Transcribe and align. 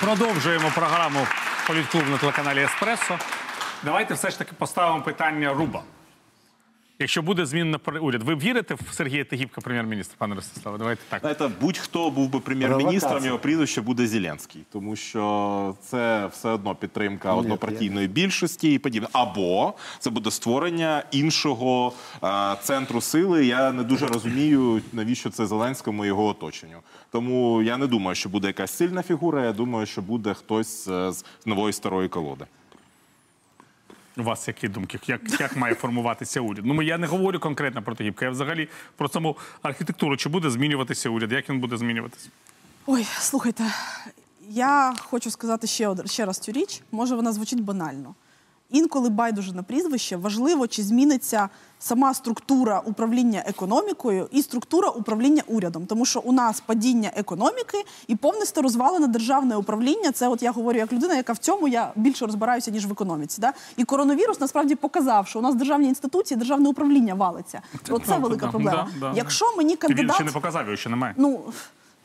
Продовжуємо 0.00 0.72
програму 0.74 1.26
Політклуб 1.66 2.08
на 2.08 2.18
телеканалі 2.18 2.64
Еспресо. 2.64 3.18
Давайте 3.82 4.14
все 4.14 4.30
ж 4.30 4.38
таки 4.38 4.52
поставимо 4.58 5.02
питання 5.02 5.52
Руба. 5.52 5.82
Якщо 6.98 7.22
буде 7.22 7.46
змінено 7.46 7.80
уряд, 8.00 8.22
ви 8.22 8.34
вірите 8.34 8.74
в 8.74 8.94
Сергія 8.94 9.24
Тегібка, 9.24 9.60
прем'єр-міністра, 9.60 10.16
пане 10.18 10.34
Ростиславе? 10.34 10.78
Давайте 10.78 11.02
так. 11.08 11.20
Знаєте, 11.20 11.50
будь-хто 11.60 12.10
був 12.10 12.28
би 12.28 12.40
прем'єр-міністром, 12.40 13.24
його 13.24 13.38
прізвище 13.38 13.80
буде 13.80 14.06
Зеленський, 14.06 14.62
тому 14.72 14.96
що 14.96 15.74
це 15.82 16.26
все 16.26 16.48
одно 16.48 16.74
підтримка 16.74 17.34
однопартійної 17.34 18.08
більшості 18.08 18.72
і 18.72 18.78
подібне. 18.78 19.08
Або 19.12 19.74
це 19.98 20.10
буде 20.10 20.30
створення 20.30 21.02
іншого 21.10 21.92
е, 22.24 22.56
центру 22.62 23.00
сили. 23.00 23.46
Я 23.46 23.72
не 23.72 23.82
дуже 23.82 24.06
розумію, 24.06 24.80
навіщо 24.92 25.30
це 25.30 25.46
Зеленському 25.46 26.04
і 26.04 26.08
його 26.08 26.26
оточенню. 26.26 26.78
Тому 27.10 27.62
я 27.62 27.76
не 27.76 27.86
думаю, 27.86 28.14
що 28.14 28.28
буде 28.28 28.46
якась 28.46 28.72
сильна 28.72 29.02
фігура. 29.02 29.44
Я 29.44 29.52
думаю, 29.52 29.86
що 29.86 30.02
буде 30.02 30.34
хтось 30.34 30.88
е, 30.88 31.12
з 31.12 31.24
нової 31.46 31.72
старої 31.72 32.08
колоди. 32.08 32.44
У 34.18 34.22
вас 34.22 34.48
які 34.48 34.68
думки? 34.68 34.98
Як, 35.06 35.40
як 35.40 35.56
має 35.56 35.74
формуватися 35.74 36.40
уряд? 36.40 36.66
Ну, 36.66 36.82
я 36.82 36.98
не 36.98 37.06
говорю 37.06 37.38
конкретно 37.38 37.82
про 37.82 37.94
Тегібка, 37.94 38.24
я 38.24 38.30
взагалі 38.30 38.68
про 38.96 39.08
саму 39.08 39.36
архітектуру. 39.62 40.16
Чи 40.16 40.28
буде 40.28 40.50
змінюватися 40.50 41.10
уряд? 41.10 41.32
Як 41.32 41.50
він 41.50 41.60
буде 41.60 41.76
змінюватися? 41.76 42.28
Ой, 42.86 43.06
слухайте, 43.18 43.64
я 44.48 44.94
хочу 44.98 45.30
сказати 45.30 45.66
ще, 45.66 45.94
ще 46.06 46.24
раз 46.24 46.38
цю 46.38 46.52
річ. 46.52 46.82
Може, 46.92 47.14
вона 47.14 47.32
звучить 47.32 47.60
банально. 47.60 48.14
Інколи 48.70 49.08
байдуже 49.08 49.52
на 49.52 49.62
прізвище 49.62 50.16
важливо, 50.16 50.66
чи 50.66 50.82
зміниться 50.82 51.48
сама 51.78 52.14
структура 52.14 52.82
управління 52.84 53.42
економікою 53.46 54.28
і 54.32 54.42
структура 54.42 54.88
управління 54.88 55.42
урядом. 55.46 55.86
Тому 55.86 56.04
що 56.04 56.20
у 56.20 56.32
нас 56.32 56.60
падіння 56.60 57.10
економіки 57.16 57.84
і 58.06 58.16
повністю 58.16 58.62
розвалене 58.62 59.06
державне 59.06 59.56
управління. 59.56 60.12
Це 60.12 60.28
от 60.28 60.42
я 60.42 60.52
говорю 60.52 60.78
як 60.78 60.92
людина, 60.92 61.14
яка 61.14 61.32
в 61.32 61.38
цьому 61.38 61.68
я 61.68 61.92
більше 61.96 62.26
розбираюся, 62.26 62.70
ніж 62.70 62.86
в 62.86 62.92
економіці. 62.92 63.40
Да? 63.40 63.52
І 63.76 63.84
коронавірус 63.84 64.40
насправді 64.40 64.74
показав, 64.74 65.26
що 65.26 65.38
у 65.38 65.42
нас 65.42 65.54
державні 65.54 65.88
інституції, 65.88 66.38
державне 66.38 66.68
управління 66.68 67.14
валиться. 67.14 67.60
Оце 67.90 68.18
велика 68.18 68.46
проблема. 68.46 68.88
да, 68.94 69.00
да. 69.00 69.12
Якщо 69.16 69.56
мені 69.56 69.76
Ти 69.76 69.86
він 69.88 69.96
кандидат... 69.96 70.16
ще 70.16 70.24
не 70.24 70.32
показав, 70.32 70.64
його 70.64 70.76
ще 70.76 70.90
немає. 70.90 71.14
Ну, 71.16 71.40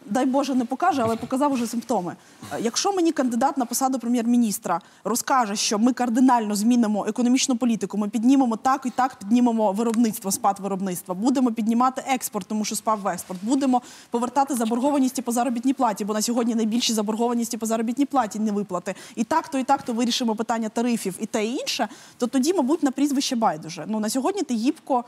дай 0.05 0.25
Боже, 0.25 0.55
не 0.55 0.65
покаже, 0.65 1.01
але 1.01 1.15
показав 1.15 1.53
уже 1.53 1.67
симптоми. 1.67 2.15
Е, 2.53 2.59
Якщо 2.61 2.93
мені 2.93 3.11
кандидат 3.11 3.57
на 3.57 3.65
посаду 3.65 3.99
прем'єр-міністра 3.99 4.81
розкаже, 5.03 5.55
що 5.55 5.79
ми 5.79 5.93
кардинально 5.93 6.55
змінимо 6.55 7.05
економічну 7.07 7.57
політику, 7.57 7.97
ми 7.97 8.09
піднімемо 8.09 8.55
так 8.55 8.81
і 8.85 8.89
так, 8.89 9.15
піднімемо 9.15 9.71
виробництво, 9.71 10.31
спад 10.31 10.59
виробництва, 10.59 11.15
будемо 11.15 11.51
піднімати 11.51 12.03
експорт, 12.07 12.47
тому 12.47 12.65
що 12.65 12.75
спав 12.75 13.07
експорт, 13.07 13.39
будемо 13.43 13.81
повертати 14.09 14.55
заборгованості 14.55 15.21
по 15.21 15.31
заробітній 15.31 15.73
платі, 15.73 16.05
бо 16.05 16.13
на 16.13 16.21
сьогодні 16.21 16.55
найбільші 16.55 16.93
заборгованості 16.93 17.57
по 17.57 17.65
заробітній 17.65 18.05
платі 18.05 18.39
не 18.39 18.51
виплати. 18.51 18.95
І 19.15 19.23
так, 19.23 19.47
то 19.47 19.57
і 19.57 19.63
так, 19.63 19.83
то 19.83 19.93
вирішимо 19.93 20.35
питання 20.35 20.69
тарифів 20.69 21.17
і 21.19 21.25
те 21.25 21.45
і 21.45 21.55
інше, 21.55 21.87
то 22.17 22.27
тоді, 22.27 22.53
мабуть, 22.53 22.83
на 22.83 22.91
прізвище 22.91 23.35
байдуже. 23.35 23.85
Ну 23.87 23.99
на 23.99 24.09
сьогодні 24.09 24.41
Тегібко, 24.41 25.05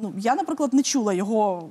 ну 0.00 0.12
я, 0.18 0.34
наприклад, 0.34 0.74
не 0.74 0.82
чула 0.82 1.12
його 1.12 1.68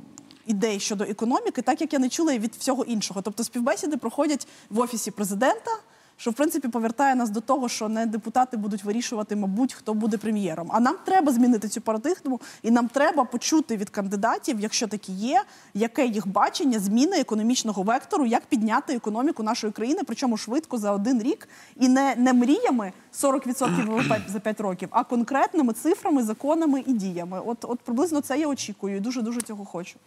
ідей 0.51 0.79
щодо 0.79 1.03
економіки, 1.03 1.61
так 1.61 1.81
як 1.81 1.93
я 1.93 1.99
не 1.99 2.09
чула 2.09 2.37
від 2.37 2.55
всього 2.55 2.83
іншого. 2.83 3.21
Тобто 3.21 3.43
співбесіди 3.43 3.97
проходять 3.97 4.47
в 4.69 4.79
офісі 4.79 5.11
президента, 5.11 5.71
що 6.17 6.31
в 6.31 6.33
принципі 6.33 6.67
повертає 6.67 7.15
нас 7.15 7.29
до 7.29 7.41
того, 7.41 7.69
що 7.69 7.89
не 7.89 8.05
депутати 8.05 8.57
будуть 8.57 8.83
вирішувати, 8.83 9.35
мабуть, 9.35 9.73
хто 9.73 9.93
буде 9.93 10.17
прем'єром. 10.17 10.69
А 10.71 10.79
нам 10.79 10.95
треба 11.05 11.31
змінити 11.31 11.67
цю 11.67 11.81
парадигму, 11.81 12.41
і 12.63 12.71
нам 12.71 12.87
треба 12.87 13.23
почути 13.23 13.77
від 13.77 13.89
кандидатів, 13.89 14.59
якщо 14.59 14.87
такі 14.87 15.13
є, 15.13 15.43
яке 15.73 16.05
їх 16.05 16.27
бачення 16.27 16.79
зміни 16.79 17.19
економічного 17.19 17.83
вектору, 17.83 18.25
як 18.25 18.45
підняти 18.45 18.93
економіку 18.93 19.43
нашої 19.43 19.73
країни, 19.73 19.99
причому 20.05 20.37
швидко 20.37 20.77
за 20.77 20.91
один 20.91 21.21
рік, 21.21 21.49
і 21.75 21.89
не, 21.89 22.15
не 22.15 22.33
мріями 22.33 22.93
40% 23.13 23.85
ВВП 23.85 24.29
за 24.31 24.39
5 24.39 24.61
років, 24.61 24.89
а 24.91 25.03
конкретними 25.03 25.73
цифрами, 25.73 26.23
законами 26.23 26.83
і 26.87 26.93
діями. 26.93 27.41
От, 27.45 27.57
от 27.61 27.79
приблизно 27.79 28.21
це 28.21 28.39
я 28.39 28.47
очікую 28.47 28.97
і 28.97 28.99
дуже 28.99 29.21
дуже 29.21 29.41
цього 29.41 29.65
хочу. 29.65 29.99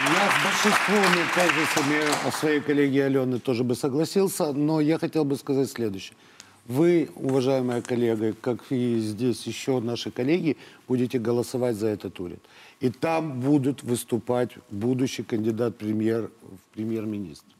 Я 0.00 0.30
с 0.30 0.44
большинством 0.44 1.02
тезисами 1.34 2.28
о 2.28 2.30
своей 2.30 2.60
коллеге 2.60 3.06
Алены 3.06 3.40
тоже 3.40 3.64
бы 3.64 3.74
согласился, 3.74 4.52
но 4.52 4.80
я 4.80 4.96
хотел 4.96 5.24
бы 5.24 5.34
сказать 5.34 5.68
следующее. 5.68 6.16
Вы, 6.66 7.10
уважаемая 7.16 7.82
коллега, 7.82 8.32
как 8.40 8.70
и 8.70 9.00
здесь 9.00 9.44
еще 9.44 9.80
наши 9.80 10.12
коллеги, 10.12 10.56
будете 10.86 11.18
голосовать 11.18 11.74
за 11.74 11.88
этот 11.88 12.20
уряд. 12.20 12.38
И 12.78 12.90
там 12.90 13.40
будут 13.40 13.82
выступать 13.82 14.50
будущий 14.70 15.24
кандидат 15.24 15.76
премьер, 15.76 16.30
в 16.42 16.74
премьер-министр. 16.74 17.52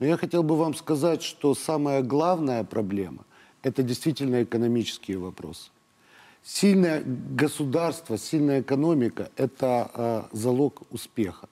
Но 0.00 0.06
я 0.06 0.16
хотел 0.16 0.42
бы 0.42 0.56
вам 0.56 0.74
сказать, 0.74 1.22
что 1.22 1.54
самая 1.54 2.02
главная 2.02 2.64
проблема– 2.64 3.24
это 3.62 3.84
действительно 3.84 4.42
экономические 4.42 5.18
вопросы. 5.18 5.70
Сильное 6.42 7.04
государство, 7.04 8.18
сильная 8.18 8.60
экономика– 8.60 9.30
это 9.36 9.90
э, 9.94 10.22
залог 10.32 10.82
успеха. 10.90 11.48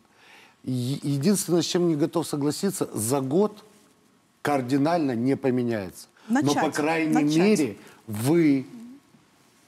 Единственное, 0.64 1.62
с 1.62 1.66
чем 1.66 1.88
не 1.88 1.96
готов 1.96 2.26
согласиться, 2.26 2.88
за 2.92 3.20
год 3.20 3.64
кардинально 4.42 5.14
не 5.14 5.36
поменяется. 5.36 6.08
Но, 6.28 6.40
Начать, 6.42 6.62
по 6.62 6.70
крайней 6.70 7.14
начать. 7.14 7.36
мере, 7.36 7.76
вы 8.06 8.66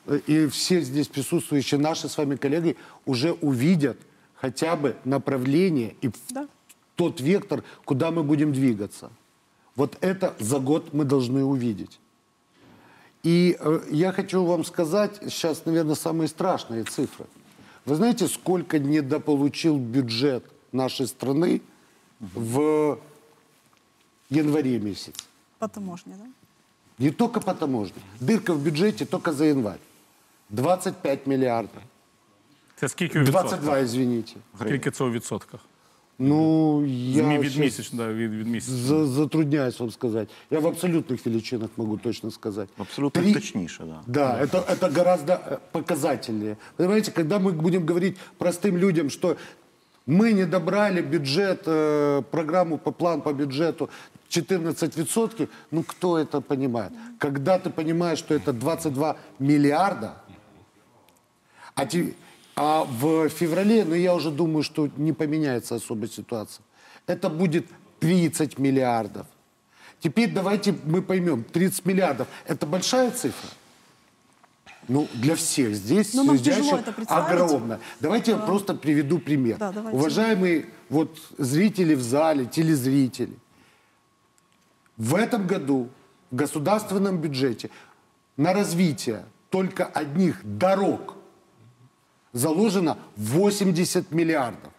э, 0.06 0.20
и 0.26 0.46
все 0.48 0.82
здесь 0.82 1.08
присутствующие 1.08 1.80
наши 1.80 2.08
с 2.08 2.18
вами 2.18 2.36
коллеги 2.36 2.76
уже 3.06 3.32
увидят 3.32 3.96
хотя 4.34 4.76
бы 4.76 4.96
направление 5.04 5.94
и 6.02 6.10
Да. 6.30 6.48
тот 6.96 7.20
вектор, 7.20 7.62
куда 7.84 8.10
мы 8.10 8.22
будем 8.22 8.52
двигаться. 8.52 9.10
Вот 9.76 9.96
это 10.02 10.34
за 10.38 10.58
год 10.58 10.92
мы 10.92 11.04
должны 11.04 11.44
увидеть. 11.44 11.98
И 13.22 13.56
э, 13.58 13.80
я 13.90 14.12
хочу 14.12 14.44
вам 14.44 14.64
сказать, 14.64 15.18
сейчас, 15.28 15.64
наверное, 15.64 15.94
самые 15.94 16.28
страшные 16.28 16.84
цифры. 16.84 17.26
Вы 17.86 17.94
знаете, 17.96 18.28
сколько 18.28 18.78
недополучил 18.78 19.78
бюджет 19.78 20.44
нашей 20.73 21.05
страны 21.07 21.61
в 22.35 22.97
январе 24.29 24.79
месяце? 24.79 25.11
По 25.59 25.67
таможні, 25.67 26.13
да? 26.19 26.25
Не 27.05 27.11
только 27.11 27.39
по 27.41 27.53
таможне. 27.53 27.97
Дырка 28.21 28.53
в 28.53 28.57
бюджете 28.59 29.05
только 29.05 29.33
за 29.33 29.45
январь. 29.45 29.79
25 30.49 31.27
миллиардов. 31.27 31.81
Це 32.75 32.89
скільки 32.89 33.19
у 33.19 33.21
відсотках? 33.21 33.49
22, 33.49 33.79
извините. 33.79 34.31
Скільки 34.61 34.91
це 34.91 35.03
у 35.03 35.11
відсотках? 35.11 35.59
Ну, 36.19 36.85
я 36.85 37.23
Змі- 37.23 37.37
від 37.39 37.51
щас 37.51 37.61
місяць, 37.63 37.91
да, 37.91 38.13
від, 38.13 38.33
від 38.33 38.47
місяця. 38.47 38.73
за- 38.77 39.05
затрудняюсь 39.07 39.79
вам 39.79 39.91
сказать. 39.91 40.29
Я 40.51 40.59
в 40.59 40.65
абсолютных 40.67 41.25
величинах 41.25 41.69
могу 41.77 41.97
точно 41.97 42.31
сказать. 42.31 42.69
Абсолютно 42.77 43.21
Три- 43.21 43.33
точніше, 43.33 43.83
да. 43.83 44.01
Да, 44.07 44.41
это, 44.45 44.65
это 44.75 44.93
гораздо 44.97 45.33
э, 45.33 45.57
показательнее. 45.71 46.55
Понимаете, 46.77 47.11
когда 47.11 47.37
мы 47.37 47.51
будем 47.51 47.85
говорить 47.85 48.15
простым 48.39 48.77
людям, 48.77 49.09
что 49.09 49.35
мы 50.06 50.32
не 50.32 50.44
добрали 50.44 51.02
бюджет, 51.02 51.62
э, 51.66 52.22
программу 52.30 52.78
по 52.78 52.90
план 52.90 53.20
по 53.20 53.32
бюджету 53.32 53.90
14%, 54.28 55.48
ну 55.70 55.82
кто 55.82 56.18
это 56.18 56.40
понимает? 56.40 56.92
Когда 57.18 57.58
ты 57.58 57.70
понимаешь, 57.70 58.18
что 58.18 58.34
это 58.34 58.52
22 58.52 59.16
миллиарда, 59.38 60.14
а, 61.74 61.86
те- 61.86 62.14
а 62.56 62.84
в 62.84 63.28
феврале, 63.28 63.84
ну 63.84 63.94
я 63.94 64.14
уже 64.14 64.30
думаю, 64.30 64.62
что 64.62 64.88
не 64.96 65.12
поменяется 65.12 65.74
особо 65.74 66.08
ситуация. 66.08 66.64
Это 67.06 67.28
будет 67.28 67.66
30 68.00 68.58
миллиардов. 68.58 69.26
Теперь 70.00 70.32
давайте 70.32 70.74
мы 70.84 71.02
поймем, 71.02 71.44
30 71.44 71.84
миллиардов– 71.84 72.26
это 72.46 72.66
большая 72.66 73.10
цифра? 73.10 73.50
Ну, 74.88 75.06
для 75.14 75.34
всех 75.34 75.74
здесь 75.74 76.14
Ну, 76.14 76.24
нам 76.24 76.38
сидящих 76.38 76.62
тяжело 76.64 76.78
это 76.78 76.92
представить. 76.92 77.30
огромно. 77.32 77.80
Давайте 78.00 78.30
я 78.32 78.36
просто 78.38 78.74
приведу 78.74 79.18
пример. 79.18 79.58
Да, 79.58 79.72
давайте. 79.72 79.96
Уважаемые 79.98 80.66
вот 80.88 81.16
зрители 81.38 81.94
в 81.94 82.02
зале, 82.02 82.46
телезрители, 82.46 83.34
в 84.96 85.14
этом 85.14 85.46
году 85.46 85.88
в 86.30 86.36
государственном 86.36 87.18
бюджете 87.18 87.70
на 88.36 88.52
развитие 88.52 89.24
только 89.50 89.84
одних 89.84 90.40
дорог 90.44 91.14
заложено 92.32 92.96
80 93.16 94.12
миллиардов. 94.12 94.72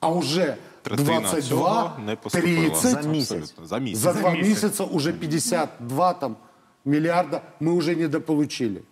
А 0.00 0.10
уже 0.12 0.58
Третина 0.82 1.20
22, 1.20 1.40
цього 1.40 1.92
не 2.06 2.16
поступила. 2.16 2.68
30, 2.68 3.04
За. 3.04 3.38
Абсолютно. 3.38 3.66
За 3.66 3.78
місяць. 3.78 3.98
за 3.98 4.12
два 4.12 4.30
месяц. 4.30 4.48
месяца 4.48 4.84
уже 4.84 5.12
52 5.12 6.14
там, 6.14 6.36
миллиарда 6.84 7.42
мы 7.60 7.72
уже 7.72 7.94
недополучили. 7.96 8.82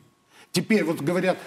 Теперь 0.52 0.84
вот 0.84 1.00
говорят, 1.00 1.38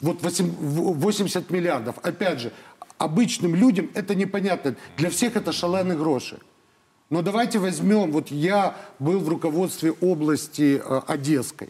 вот 0.00 0.22
восемь- 0.22 0.50
в- 0.58 0.98
80 0.98 1.50
миллиардов. 1.50 1.96
Опять 2.02 2.40
же, 2.40 2.52
обычным 2.98 3.54
людям 3.54 3.90
это 3.94 4.14
непонятно. 4.14 4.76
Для 4.96 5.10
всех 5.10 5.36
это 5.36 5.52
шаленые 5.52 5.96
гроши. 5.98 6.38
Но 7.10 7.22
давайте 7.22 7.58
возьмем, 7.58 8.12
вот 8.12 8.30
я 8.30 8.76
был 8.98 9.18
в 9.20 9.28
руководстве 9.28 9.92
области 9.92 10.80
э, 10.84 11.00
Одесской. 11.06 11.68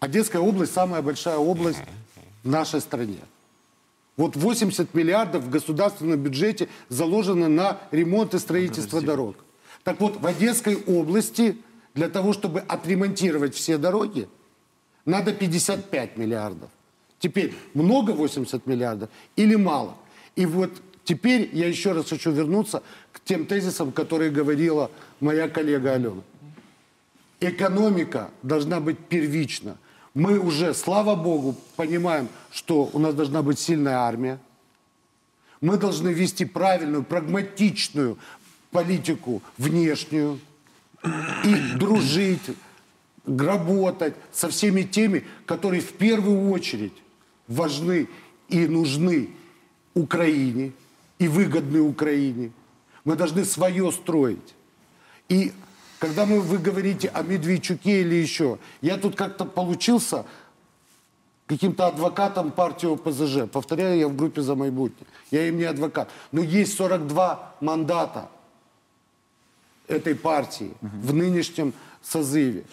Одесская 0.00 0.42
область 0.42 0.72
самая 0.74 1.02
большая 1.02 1.36
область 1.38 1.78
в 2.42 2.48
нашей 2.48 2.80
стране. 2.80 3.18
Вот 4.16 4.36
80 4.36 4.94
миллиардов 4.94 5.44
в 5.44 5.50
государственном 5.50 6.20
бюджете 6.20 6.68
заложено 6.88 7.48
на 7.48 7.80
ремонт 7.90 8.34
и 8.34 8.38
строительство 8.38 9.00
дорог. 9.00 9.36
Так 9.82 10.00
вот, 10.00 10.20
в 10.20 10.26
Одесской 10.26 10.76
области 10.76 11.56
для 11.94 12.08
того, 12.08 12.32
чтобы 12.32 12.60
отремонтировать 12.60 13.54
все 13.54 13.76
дороги, 13.78 14.28
надо 15.04 15.32
55 15.32 16.16
миллиардов. 16.16 16.70
Теперь 17.18 17.54
много 17.74 18.12
80 18.12 18.66
миллиардов 18.66 19.08
или 19.36 19.54
мало? 19.54 19.96
И 20.36 20.46
вот 20.46 20.70
теперь 21.04 21.50
я 21.52 21.68
еще 21.68 21.92
раз 21.92 22.10
хочу 22.10 22.30
вернуться 22.30 22.82
к 23.12 23.20
тем 23.20 23.46
тезисам, 23.46 23.92
которые 23.92 24.30
говорила 24.30 24.90
моя 25.20 25.48
коллега 25.48 25.92
Алена. 25.92 26.22
Экономика 27.40 28.30
должна 28.42 28.80
быть 28.80 28.98
первична. 28.98 29.76
Мы 30.14 30.38
уже, 30.38 30.74
слава 30.74 31.14
богу, 31.14 31.56
понимаем, 31.76 32.28
что 32.50 32.88
у 32.92 32.98
нас 32.98 33.14
должна 33.14 33.42
быть 33.42 33.58
сильная 33.58 33.98
армия. 33.98 34.38
Мы 35.60 35.76
должны 35.76 36.10
вести 36.10 36.44
правильную, 36.44 37.02
прагматичную 37.04 38.18
политику 38.70 39.42
внешнюю 39.56 40.38
и 41.44 41.54
дружить, 41.76 42.42
работать 43.26 44.14
со 44.32 44.48
всеми 44.48 44.82
теми, 44.82 45.24
которые 45.46 45.80
в 45.80 45.92
первую 45.92 46.50
очередь 46.50 46.94
важны 47.48 48.08
и 48.48 48.66
нужны 48.66 49.30
Украине 49.94 50.72
и 51.18 51.28
выгодны 51.28 51.80
Украине. 51.80 52.52
Мы 53.04 53.16
должны 53.16 53.44
свое 53.44 53.90
строить. 53.92 54.54
И 55.28 55.52
когда 55.98 56.26
мы, 56.26 56.40
вы 56.40 56.58
говорите 56.58 57.08
о 57.08 57.22
Медведчуке 57.22 58.02
или 58.02 58.14
еще, 58.14 58.58
я 58.82 58.96
тут 58.96 59.16
как-то 59.16 59.44
получился 59.44 60.26
каким-то 61.46 61.86
адвокатом 61.86 62.50
партии 62.50 62.92
ОПЗЖ. 62.92 63.50
Повторяю, 63.50 63.98
я 63.98 64.08
в 64.08 64.16
группе 64.16 64.42
за 64.42 64.54
майбутнее. 64.54 65.06
Я 65.30 65.46
им 65.48 65.58
не 65.58 65.64
адвокат. 65.64 66.10
Но 66.32 66.42
есть 66.42 66.76
42 66.76 67.54
мандата 67.60 68.28
этой 69.86 70.14
партии 70.14 70.72
в 70.80 71.14
нынешнем 71.14 71.74
созыве. 72.02 72.64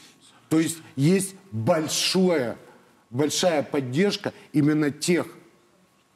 То 0.51 0.59
есть 0.59 0.79
есть 0.97 1.35
большое, 1.53 2.57
большая 3.09 3.63
поддержка 3.63 4.33
именно 4.51 4.91
тех 4.91 5.25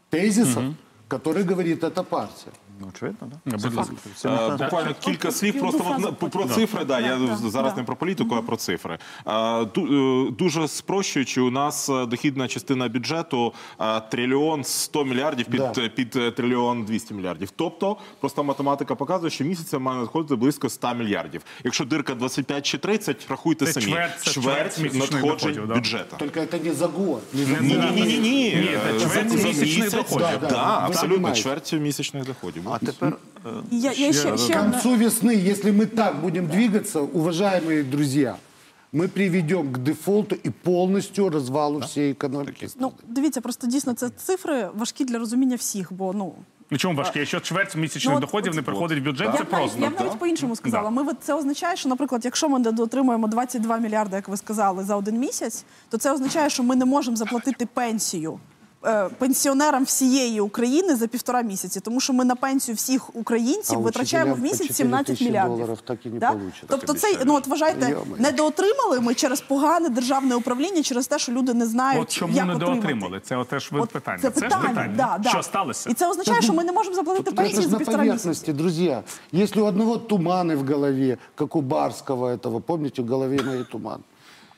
тезисов, 0.10 0.76
которые 1.08 1.46
говорит 1.46 1.86
эта 1.86 2.04
партия. 2.04 2.52
Ну, 2.80 2.88
очевидно, 2.96 3.28
так. 3.46 3.62
Будь 3.62 3.74
ласка. 3.76 3.94
Е, 4.26 4.58
Буквально 4.64 4.94
кілька 5.00 5.32
слів 5.32 5.60
просто 5.60 5.86
от, 5.90 6.00
на- 6.00 6.12
про 6.30 6.46
цифри. 6.46 6.86
Да, 6.86 7.00
я 7.00 7.16
Да, 7.16 7.26
да, 7.44 7.50
зараз 7.50 7.74
да. 7.74 7.78
не 7.80 7.84
про 7.84 7.96
політику, 7.96 8.36
а 8.36 8.42
про 8.42 8.56
цифри. 8.58 8.98
Е, 9.26 9.32
ду- 9.64 10.28
е, 10.28 10.32
Дуже 10.32 10.68
спрощуючи, 10.68 11.42
у 11.42 11.52
нас 11.52 11.90
е, 11.90 12.06
дохідна 12.06 12.48
частина 12.48 12.88
бюджету 12.88 13.54
е, 13.82 14.00
трильйон 14.02 14.64
100 14.64 15.06
мільярдів 15.06 15.46
під, 15.46 15.60
Да. 15.76 15.90
під 15.90 16.16
е, 16.16 16.32
трильйон 16.32 16.84
200 16.86 17.14
мільярдів. 17.14 17.50
Тобто, 17.56 17.98
просто 18.20 18.44
математика 18.44 18.96
показує, 18.96 19.30
що 19.32 19.44
місяця 19.44 19.80
має 19.80 20.00
надходити 20.00 20.36
близько 20.36 20.70
100 20.70 20.94
мільярдів. 20.94 21.42
Якщо 21.64 21.86
дирка 21.86 22.16
25 22.16 22.66
чи 22.66 22.78
30, 22.78 23.26
рахуйте 23.30 23.66
Це 23.66 23.74
самі. 23.74 23.86
чверть- 23.86 24.18
це 24.18 24.32
чверть 24.32 24.80
місячних 24.80 25.12
надходжень 25.12 25.38
доходів, 25.54 25.68
да. 25.68 25.74
бюджету. 25.76 26.16
Только 26.20 26.40
это 26.40 26.66
не 26.66 26.74
за 26.74 26.88
год. 26.88 27.22
Не 27.34 27.46
за 27.46 27.60
Ні, 27.62 27.74
ні, 27.96 28.02
ні, 28.02 28.18
ні. 28.18 28.56
Ні, 28.56 28.78
це 29.00 29.00
чверть 29.10 29.30
за 29.40 29.48
місячних 29.48 29.92
доходів. 29.92 30.28
Да, 30.42 30.48
Да, 30.48 30.48
да, 30.50 30.80
ви 30.80 30.86
абсолютно 30.88 31.32
чверть 31.32 31.74
місячних 31.74 32.26
доходів. 32.26 32.65
А 32.65 32.79
тепер 32.79 33.17
е, 33.47 33.49
І 33.71 33.81
Я, 33.81 33.93
я 33.93 34.13
ще, 34.13 34.31
К 34.31 34.37
ще 34.37 34.59
одне. 34.61 34.73
концу 34.73 34.97
весны, 34.97 35.51
если 35.51 35.73
мы 35.73 35.87
так 35.87 36.21
будем 36.21 36.47
двигаться, 36.47 37.01
уважаемые 37.01 37.83
друзья, 37.91 38.37
мы 38.93 39.09
приведем 39.09 39.73
к 39.73 39.79
дефолту 39.79 40.37
и 40.47 40.51
полностью 40.51 41.31
развалу 41.31 41.79
всей 41.79 42.13
экономики. 42.13 42.69
Ну, 42.81 42.93
дивіться, 43.09 43.41
просто 43.41 43.67
дійсно 43.67 43.93
це 43.95 44.11
цифри 44.11 44.69
важкі 44.75 45.05
для 45.05 45.19
розуміння 45.19 45.57
всіх, 45.57 45.93
бо 45.93 46.13
ну. 46.13 46.33
Ну 46.73 46.79
чому 46.79 46.99
важке? 46.99 47.19
Якщо 47.19 47.41
чверть 47.41 47.77
місячних 47.77 48.11
Ну, 48.11 48.17
от- 48.17 48.21
доходів 48.21 48.51
от- 48.51 48.57
не 48.57 48.63
приходить 48.63 48.99
в 48.99 49.03
бюджет, 49.03 49.27
Я 49.27 49.33
це 49.39 49.45
б 49.45 49.47
навіть, 49.53 49.65
просто. 49.71 49.81
я 49.81 49.91
б 49.91 49.95
навіть 50.01 50.19
по-іншому 50.19 50.57
сказала. 50.57 50.91
Ми 50.91 51.03
от 51.03 51.17
це 51.21 51.35
означає, 51.35 51.77
що, 51.77 51.89
наприклад, 51.89 52.25
якщо 52.25 52.49
ми 52.49 52.59
не 52.59 52.73
дотримуємо 52.73 53.29
22 53.29 53.79
мільярди, 53.79 54.17
як 54.17 54.29
ви 54.29 54.37
сказали, 54.37 54.85
за 54.85 54.97
один 54.97 55.19
місяць, 55.19 55.65
то 55.89 55.99
це 55.99 56.13
означає, 56.13 56.51
що 56.51 56.63
ми 56.63 56.77
не 56.77 56.85
можемо 56.85 57.17
заплатити 57.17 57.67
пенсію. 57.67 58.39
е, 58.87 59.09
Пенсіонерам 59.19 59.85
всієї 59.85 60.41
України 60.41 60.97
за 60.97 61.07
півтора 61.07 61.43
місяці, 61.43 61.81
тому 61.81 62.01
що 62.01 62.13
ми 62.13 62.25
на 62.25 62.35
пенсію 62.37 62.75
всіх 62.75 63.17
українців 63.17 63.79
А 63.79 63.81
витрачаємо 63.81 64.31
в 64.35 64.35
учителям 64.35 64.39
по 64.39 64.53
місяць 64.65 64.67
4 64.69 64.75
17 64.75 65.07
тисячі 65.07 65.25
мільярдів. 65.25 65.57
доларів 65.59 65.79
так 65.85 66.07
і 66.07 66.09
не 66.09 66.19
Да? 66.19 66.31
получать. 66.33 66.65
Тобто 66.69 66.87
Так 66.87 66.99
це, 66.99 67.07
обіцяють. 67.09 67.27
ну 67.29 67.35
от 67.35 67.47
вважайте, 67.47 67.91
Йо-моє. 67.91 68.23
не 68.23 68.33
доотримали 68.33 69.01
ми 69.01 69.15
через 69.15 69.41
погане 69.41 69.89
державне 69.89 70.35
управління, 70.35 70.83
через 70.83 71.07
те, 71.07 71.19
що 71.19 71.33
люди 71.33 71.55
не 71.55 71.67
знають, 71.67 72.03
От 72.03 72.11
чому 72.11 72.35
як 72.35 72.47
не 72.47 72.53
отримати. 72.55 72.75
доотримали? 72.81 73.21
Це 73.25 73.45
теж 73.45 73.73
ви 73.73 73.81
От 73.81 73.91
питання. 73.91 74.19
Це 74.23 74.31
Це 74.31 74.41
ж 74.41 74.45
питання, 74.49 74.69
питання. 74.69 74.95
Да, 74.97 75.19
да. 75.23 75.29
Що 75.31 75.43
сталося? 75.43 75.91
І 75.91 75.95
це 75.95 76.09
означає, 76.11 76.43
що 76.43 76.53
ми 76.53 76.65
не 76.65 76.73
можемо 76.73 76.97
заплатити 76.97 77.31
Это 77.31 77.35
пенсію 77.37 77.63
же 77.63 77.69
за 77.69 77.73
на 77.73 77.79
півтора 77.79 78.03
місяці. 78.03 78.19
поверхности, 78.23 78.53
друзья. 78.53 79.03
Если 79.35 79.63
у 79.63 79.67
одного 79.67 79.97
туманы 79.97 80.57
в 80.57 80.73
голове, 80.73 81.17
как 81.35 81.57
у 81.57 81.61
Барского 81.61 82.27
этого, 82.35 82.61
помните, 82.61 83.03
в 83.03 83.07
голове 83.09 83.43
моей 83.43 83.65
туман? 83.73 84.01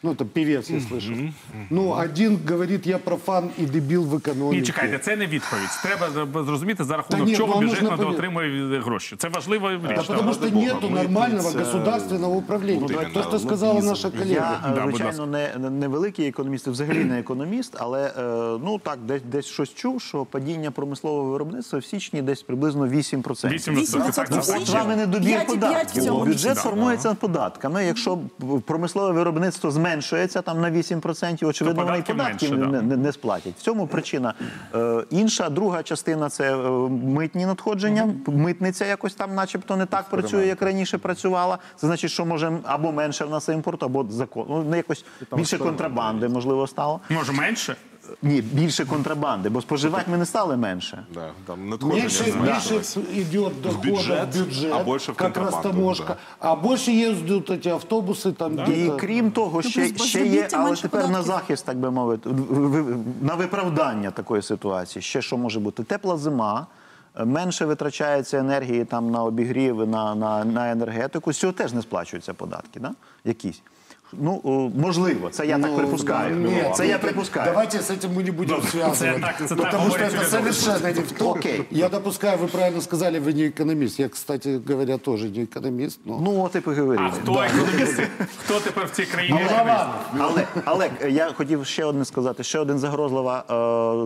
Ну, 0.05 0.11
это 0.15 0.25
певец, 0.25 0.69
я 0.71 0.79
слышал. 0.81 1.33
Ну, 1.71 1.93
один 1.95 2.37
говорит, 2.51 2.87
я 2.87 2.99
профан 2.99 3.51
и 3.61 3.67
дебил 3.67 4.03
в 4.03 4.15
экономике. 4.17 4.61
Ні, 4.61 4.63
чекайте, 4.67 4.99
це 4.99 5.17
не 5.17 5.27
відповідь. 5.27 5.69
Треба 5.83 6.45
зрозуміти 6.45 6.85
за 6.85 6.97
рахунок 6.97 7.21
Та 7.25 7.31
ні, 7.31 7.37
чого 7.37 7.49
ну, 7.49 7.57
а 7.57 7.61
бюджет 7.61 7.83
можна 7.83 7.97
недоотримує 7.97 8.81
гроші. 8.81 9.17
Це 9.19 9.29
важлива 9.29 9.73
річ. 9.73 9.81
Да 9.97 10.03
потому 10.03 10.33
что 10.33 10.45
ради 10.45 10.55
бога, 10.55 10.67
нету 10.67 10.89
мы 10.89 10.95
нормального 10.95 11.49
это- 11.51 11.59
государственного 11.59 12.35
управления. 12.37 12.81
Вот 12.81 12.93
То, 12.93 13.03
именно, 13.03 13.23
что 13.23 13.39
сказала 13.39 13.73
лоббизм. 13.73 13.91
наша 13.91 14.11
коллега. 14.11 14.61
Я, 14.65 14.71
е, 14.71 14.75
Да, 14.75 14.87
будь 14.87 14.97
звичайно, 14.97 15.27
не, 15.27 15.51
не- 15.59 15.71
не 15.71 15.89
великий 15.89 16.29
економіст, 16.29 16.67
взагалі 16.69 17.05
не 17.05 17.19
економіст, 17.21 17.77
але 17.79 18.07
е, 18.19 18.59
ну 18.65 18.79
так, 18.85 18.99
десь, 19.07 19.23
десь 19.23 19.47
щось 19.47 19.75
чув, 19.75 20.01
що 20.03 20.25
падіння 20.25 20.71
промислового 20.71 21.31
виробництва 21.31 21.79
в 21.79 21.85
січні 21.85 22.23
десь 22.23 22.43
приблизно 22.43 22.87
8%. 22.89 23.53
8%. 23.53 24.15
Так, 24.15 24.29
Ну, 24.31 24.37
це 24.41 24.57
От 24.57 24.67
факт. 24.67 24.69
вам 24.85 24.93
і 24.93 24.97
не 24.97 25.07
добір 25.07 25.29
5,5 25.31 25.45
в 25.45 25.47
податків. 25.47 26.05
цьому 26.05 26.19
Бюджет 26.21 26.35
місяці. 26.37 26.61
формується 26.61 27.15
податками. 27.15 27.85
Якщо 27.85 28.19
промислове 28.67 29.13
виробництво 29.13 29.71
зменшується 30.02 30.42
там 30.42 30.62
на 30.62 30.72
8%, 30.72 31.48
очевидно, 31.48 31.86
вони 31.86 32.02
податків 32.02 32.52
менше, 32.52 32.72
не, 32.72 32.82
не, 32.82 32.98
не 32.98 33.12
сплатять. 33.12 33.54
В 33.58 33.62
цьому 33.62 33.88
причина. 33.88 34.34
Е, 34.76 35.04
інша, 35.10 35.50
друга 35.50 35.84
частина 35.84 36.30
це 36.30 36.56
е, 36.56 36.70
митні 36.90 37.46
надходження. 37.46 38.14
Митниця 38.28 38.86
якось 38.86 39.14
там, 39.14 39.36
начебто, 39.36 39.76
не 39.76 39.86
так 39.86 40.10
працює, 40.10 40.46
як 40.46 40.62
раніше 40.62 40.98
працювала. 40.98 41.58
Це 41.76 41.88
значить, 41.88 42.12
що 42.12 42.26
може 42.26 42.60
або 42.64 42.92
менше 42.92 43.26
в 43.26 43.30
нас 43.30 43.50
імпорту, 43.50 43.86
або 43.86 44.06
закон. 44.10 44.46
Ну, 44.50 44.76
якось 44.76 45.06
більше 45.36 45.58
контрабанди, 45.58 46.28
можливо, 46.28 46.68
стало. 46.68 47.00
Може 47.10 47.32
менше? 47.32 47.76
Ні, 48.22 48.42
більше 48.42 48.86
контрабанди, 48.86 49.50
бо 49.50 49.62
споживати 49.62 50.12
ми 50.12 50.18
не 50.18 50.26
стали 50.26 50.58
менше. 50.58 51.04
Да, 51.14 51.30
там 51.48 51.70
надходження 51.70 52.02
Меньше, 52.04 52.24
меньше 52.24 52.40
зменшилось. 52.40 52.98
идет 53.16 53.62
дохода 53.62 53.90
бюджет, 53.92 54.36
в 54.36 54.40
бюджет, 54.44 54.74
а 54.74 54.84
больше 54.84 55.12
в 55.12 55.16
как 55.16 55.34
контрабанду, 55.34 55.58
растаможка. 55.68 56.08
да. 56.08 56.18
А 56.50 56.56
больше 56.56 56.92
ездят 56.92 57.50
эти 57.50 57.70
автобусы 57.80 58.34
там 58.34 58.54
І 58.60 58.62
где-то. 58.62 58.98
крім 58.98 59.32
того, 59.32 59.62
ще, 59.62 59.82
плюс 59.90 60.02
ще 60.02 60.26
є, 60.26 60.48
але 60.54 60.64
менше 60.66 60.82
тепер 60.82 61.02
на 61.02 61.08
податків. 61.08 61.34
захист, 61.34 61.66
так 61.66 61.78
би 61.78 61.92
мовити, 61.92 62.30
в- 62.30 62.34
в- 62.34 62.98
на 63.22 63.36
виправдання 63.36 64.12
такої 64.12 64.42
ситуації. 64.42 65.04
Ще 65.04 65.22
що 65.22 65.38
може 65.38 65.60
бути? 65.60 65.84
Тепла 65.84 66.18
зима. 66.18 66.68
е, 67.20 67.26
Менше 67.26 67.66
витрачається 67.66 68.38
енергії 68.38 68.86
там 68.86 69.12
на 69.12 69.24
обігрів, 69.24 69.88
на, 69.88 70.16
на, 70.16 70.46
на 70.46 70.72
енергетику. 70.72 71.34
З 71.34 71.38
цього 71.38 71.54
теж 71.54 71.74
не 71.74 71.82
сплачуються 71.82 72.34
податки, 72.34 72.80
да? 72.80 72.92
якісь. 73.26 73.62
Ну, 74.21 74.41
о, 74.45 74.71
можливо, 74.81 75.31
це 75.31 75.47
я 75.47 75.59
так 75.59 75.71
Ну, 75.71 75.77
припускаю. 75.79 76.37
нет, 76.37 76.77
це 76.77 76.87
я 76.89 76.97
это- 76.97 77.01
припускаю. 77.01 77.47
Давайте 77.51 77.79
с 77.79 77.91
этим 77.91 78.15
мы 78.17 78.23
не 78.25 78.31
будем 78.31 78.57
связывать. 78.57 79.21
так- 79.21 79.41
это 79.41 79.49
так 79.49 79.59
потому 79.59 79.91
что 79.91 79.99
говорите 79.99 80.17
это 80.17 80.41
люди. 80.43 80.53
совершенно 80.53 80.87
не 80.93 81.01
в 81.01 81.13
то. 81.13 81.31
Окей. 81.31 81.65
Я 81.71 81.89
допускаю, 81.89 82.39
вы 82.39 82.47
правильно 82.47 82.81
сказали, 82.81 83.19
вы 83.21 83.33
не 83.35 83.43
экономист. 83.49 84.01
Я, 84.01 84.09
кстати 84.09 84.61
говоря, 84.69 84.99
тоже 84.99 85.29
не 85.31 85.45
экономист. 85.45 85.99
Но... 86.05 86.21
Ну, 86.25 86.43
от 86.45 86.55
і 86.55 86.61
поговорили. 86.61 87.07
А 87.07 87.11
хто 87.11 87.43
економіст? 87.43 88.03
Хто 88.45 88.61
тепер 88.61 88.87
в 88.87 88.91
цій 88.91 89.05
країні 89.05 89.39
Ну, 89.43 89.47
економіст? 89.47 89.85
Але, 90.19 90.45
але 90.65 90.91
я 91.11 91.33
хотів 91.33 91.67
ще 91.67 91.85
одне 91.85 92.05
сказати: 92.05 92.43
ще 92.43 92.59
один 92.59 92.79
загрозлива 92.79 93.45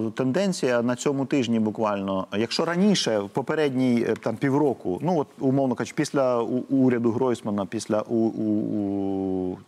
е, 0.09 0.11
тенденція 0.11 0.83
на 0.83 0.97
цьому 0.97 1.27
тижні. 1.27 1.61
Буквально, 1.61 2.27
якщо 2.37 2.65
раніше, 2.65 3.19
в 3.19 3.29
попередній 3.29 4.07
е, 4.09 4.15
там 4.23 4.37
півроку, 4.37 4.99
ну 5.03 5.19
от 5.19 5.27
умовно 5.39 5.75
кажучи, 5.75 5.95
після 5.97 6.43
у- 6.43 6.65
уряду 6.77 7.11
Гройсмана, 7.13 7.67
після 7.67 8.01
у, 8.01 8.15
у, 8.15 8.43
у 9.53 9.59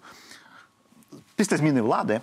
після 1.36 1.58
зміни 1.58 1.82
влади. 1.82 2.14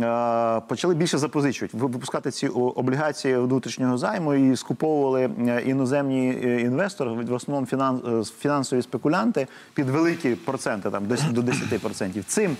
е, 0.00 0.60
Почали 0.68 0.94
більше 0.94 1.18
запозичувати, 1.18 1.76
випускати 1.78 2.30
ці 2.30 2.48
облігації 2.48 3.36
внутрішнього 3.38 3.98
займу 3.98 4.34
і 4.34 4.56
скуповували 4.56 5.30
е, 5.48 5.62
іноземні 5.66 6.40
е, 6.44 6.60
інвестори, 6.60 7.10
в 7.10 7.32
основному 7.32 7.66
фінан- 7.66 8.24
фінансові 8.24 8.82
спекулянти 8.82 9.46
під 9.74 9.88
великі 9.90 10.34
проценти, 10.34 10.90
там 10.90 11.06
до 11.06 11.40
10%. 11.42 12.22
Цим 12.26 12.56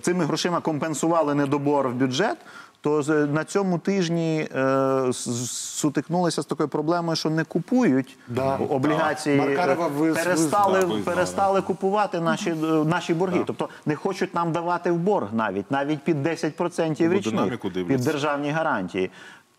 цими 0.00 0.24
грошима 0.24 0.60
компенсували 0.60 1.34
недобор 1.34 1.88
в 1.88 1.94
бюджет. 1.94 2.36
То 2.84 3.02
на 3.32 3.44
цьому 3.44 3.78
тижні 3.78 4.48
е, 4.56 5.12
сутикнулися 5.12 6.42
з 6.42 6.46
такою 6.46 6.68
проблемою, 6.68 7.16
що 7.16 7.30
не 7.30 7.44
купують 7.44 8.16
Да. 8.28 8.56
облігації, 8.56 9.36
Да. 9.56 9.74
Ви- 9.74 10.12
перестали, 10.12 10.80
ви- 10.84 10.96
да, 10.98 11.02
перестали 11.10 11.60
купувати 11.62 12.20
наші, 12.20 12.50
е, 12.50 12.54
наші 12.84 13.14
борги. 13.14 13.42
Тобто 13.46 13.68
не 13.86 13.96
хочуть 13.96 14.34
нам 14.34 14.52
давати 14.52 14.90
в 14.90 14.96
борг 14.96 15.28
навіть, 15.32 15.70
навіть 15.70 16.02
під 16.04 16.22
10% 16.22 17.08
Бо 17.08 17.14
річних, 17.14 17.58
під 17.86 18.00
державні 18.00 18.50
гарантії. 18.50 19.10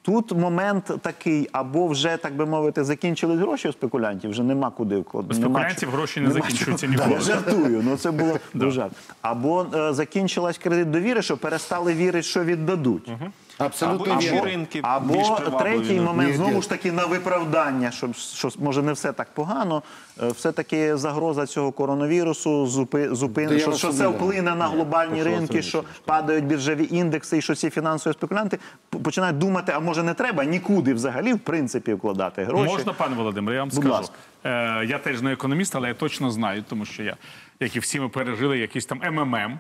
Тут 0.06 0.32
момент 0.32 0.92
такий, 1.02 1.50
або 1.52 1.88
вже, 1.88 2.18
так 2.18 2.36
би 2.36 2.46
мовити, 2.46 2.84
закінчились 2.84 3.40
гроші 3.40 3.70
у 3.70 3.72
спекулянтів, 3.72 4.30
вже 4.30 4.44
нема 4.44 4.70
куди 4.70 4.98
вкладати. 4.98 5.34
У 5.34 5.38
спекулянтів 5.38 5.90
гроші 5.90 6.20
не 6.22 6.32
закінчуються 6.32 6.88
ніколи. 6.88 7.12
Я 7.12 7.20
жартую, 7.20 7.82
ну 7.84 7.98
це 7.98 8.12
було 8.12 8.38
дуже. 8.54 8.88
Або 9.22 9.66
е, 9.76 9.94
закінчилась 9.94 10.58
кредит 10.58 10.92
довіри, 10.92 11.22
що 11.22 11.38
перестали 11.38 11.94
вірити, 11.94 12.24
що 12.24 12.44
віддадуть. 12.44 13.12
Абсолютно 13.58 14.14
Або 14.14 14.22
інші 14.22 14.40
ринки 14.40 14.80
Або 14.84 15.40
третій 15.60 16.00
момент, 16.02 16.30
Ні, 16.30 16.36
знову 16.38 16.54
ні. 16.54 16.62
ж 16.62 16.70
таки, 16.70 16.92
на 16.92 17.06
виправдання, 17.06 17.92
що, 17.92 18.10
що 18.14 18.50
може 18.60 18.82
не 18.82 18.94
все 18.94 19.14
так 19.14 19.28
погано. 19.34 19.84
е, 20.24 20.28
Все-таки 20.28 20.98
загроза 20.98 21.46
цього 21.46 21.72
коронавірусу, 21.72 22.68
зупи, 22.68 23.10
зупин, 23.16 23.50
Та 23.50 23.60
що, 23.60 23.74
що 23.74 23.94
це 23.94 24.08
вплине 24.08 24.56
на 24.56 24.68
глобальні 24.68 25.18
вас 25.24 25.26
ринки, 25.26 25.62
що 25.62 25.84
падають 26.06 26.46
біржові 26.46 26.88
індекси, 26.92 27.38
і 27.38 27.42
що 27.42 27.56
ці 27.56 27.70
фінансові 27.70 28.14
спекулянти 28.14 28.60
починають 29.04 29.38
думати, 29.38 29.74
а 29.76 29.80
може 29.80 30.04
не 30.04 30.14
треба 30.14 30.44
нікуди 30.46 30.94
взагалі, 30.94 31.34
в 31.34 31.40
принципі, 31.40 31.94
вкладати 31.94 32.44
гроші. 32.44 32.72
Можна, 32.74 32.94
пане 32.94 33.16
Володимире, 33.16 33.56
я 33.56 33.62
вам 33.62 33.70
Будь 33.70 33.76
скажу. 33.80 33.94
ласка. 33.94 34.14
Е, 34.46 34.86
я 34.86 35.00
теж 35.00 35.22
не 35.22 35.34
економіст, 35.34 35.76
але 35.76 35.88
я 35.88 35.94
точно 35.94 36.32
знаю, 36.32 36.64
тому 36.70 36.86
що 36.86 37.04
я, 37.04 37.16
як 37.60 37.76
і 37.76 37.80
всі 37.80 38.00
ми 38.00 38.10
пережили 38.10 38.58
якийсь 38.60 38.86
там 38.86 39.02
МММ. 39.12 39.60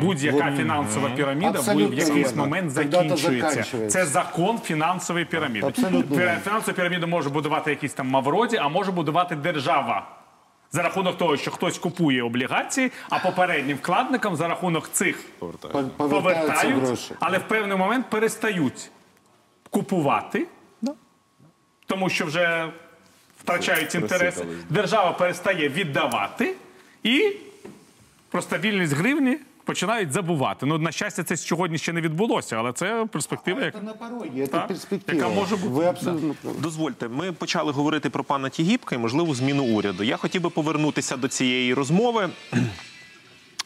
Будь-яка 0.00 0.52
фінансова 0.52 1.10
піраміда 1.10 1.60
в 1.60 1.80
якийсь 1.80 2.36
момент 2.36 2.70
закінчується. 2.70 3.64
Це 3.88 4.06
закон 4.06 4.58
фінансової 4.58 5.24
піраміди. 5.24 5.66
Абсолютно 5.66 6.16
Піра- 6.16 6.88
вірно. 6.88 7.06
Може 7.06 7.30
будувати 7.30 7.70
якийсь 7.70 7.92
там 7.94 8.08
Мавроді, 8.08 8.56
а 8.56 8.68
може 8.68 8.92
будувати 8.92 9.36
держава. 9.36 10.06
За 10.74 10.82
рахунок 10.82 11.18
того, 11.18 11.36
що 11.36 11.50
хтось 11.50 11.78
купує 11.78 12.22
облігації, 12.22 12.92
а 13.10 13.18
попереднім 13.18 13.76
вкладникам 13.76 14.36
за 14.36 14.48
рахунок 14.48 14.90
цих 14.92 15.20
Пов- 15.40 15.88
повертають, 15.96 17.12
але 17.20 17.38
в 17.38 17.42
певний 17.48 17.76
момент 17.78 18.10
перестають 18.10 18.90
купувати, 19.70 20.46
тому 21.86 22.08
що 22.08 22.24
вже 22.26 22.68
втрачають 23.40 23.94
інтерес. 23.94 24.42
Держава 24.70 25.12
перестає 25.12 25.68
віддавати 25.68 26.54
і 27.03 27.31
просто 28.29 28.57
вільність 28.57 28.93
гривні 28.93 29.37
починають 29.63 30.11
забувати. 30.11 30.65
Ну, 30.65 30.77
на 30.77 30.91
щастя, 30.91 31.23
це 31.23 31.37
сьогодні 31.37 31.77
ще 31.77 31.93
не 31.93 32.01
відбулося, 32.01 32.55
але 32.55 32.73
це 32.73 33.05
перспектива, 33.11 33.61
як 33.61 33.75
Это 33.75 33.83
на 33.83 33.93
пороге, 33.93 34.29
это 34.43 34.47
Так, 34.47 34.67
перспектива. 34.67 35.17
яка 35.17 35.29
може 35.29 35.55
бути. 35.55 35.73
Вы 35.73 35.83
абсолютно 35.89 36.35
правы. 36.43 36.59
Дозвольте, 36.61 37.07
ми 37.07 37.31
почали 37.31 37.71
говорити 37.71 38.09
про 38.09 38.23
пана 38.23 38.49
Тігіпка 38.49 38.95
і 38.95 38.97
можливу 38.97 39.35
зміну 39.35 39.63
уряду. 39.63 40.03
Я 40.03 40.17
хотів 40.17 40.41
би 40.41 40.49
повернутися 40.49 41.17
до 41.17 41.27
цієї 41.27 41.73
розмови. 41.73 42.29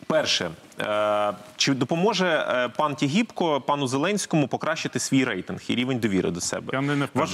Перше, 0.07 0.51
е, 0.81 1.33
чи 1.57 1.75
допоможе 1.75 2.27
е, 2.27 2.69
пан 2.69 2.95
Тігіпко 2.95 3.61
пану 3.61 3.87
Зеленському 3.89 4.49
покращити 4.49 4.99
свій 4.99 5.25
рейтинг 5.25 5.61
і 5.69 5.75
рівень 5.75 5.99
довіри 5.99 6.31
до 6.31 6.41
себе? 6.41 6.71
Я 6.75 6.81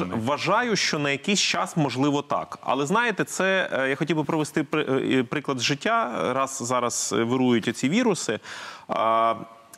не. 0.05 0.15
Вважаю, 0.15 0.77
що 0.77 0.99
на 0.99 1.11
якийсь 1.11 1.41
час 1.41 1.77
можливо 1.77 2.23
так. 2.23 2.59
Але 2.63 2.87
знаєте, 2.87 3.25
це 3.25 3.69
е, 3.73 3.89
я 3.89 3.97
хотів 3.97 4.17
би 4.17 4.25
провести 4.25 4.63
при- 4.65 5.23
приклад 5.25 5.59
з 5.59 5.63
життя. 5.63 6.13
Раз 6.35 6.59
зараз 6.63 7.15
вирують 7.19 7.69
оці 7.69 7.89
віруси. 7.89 8.39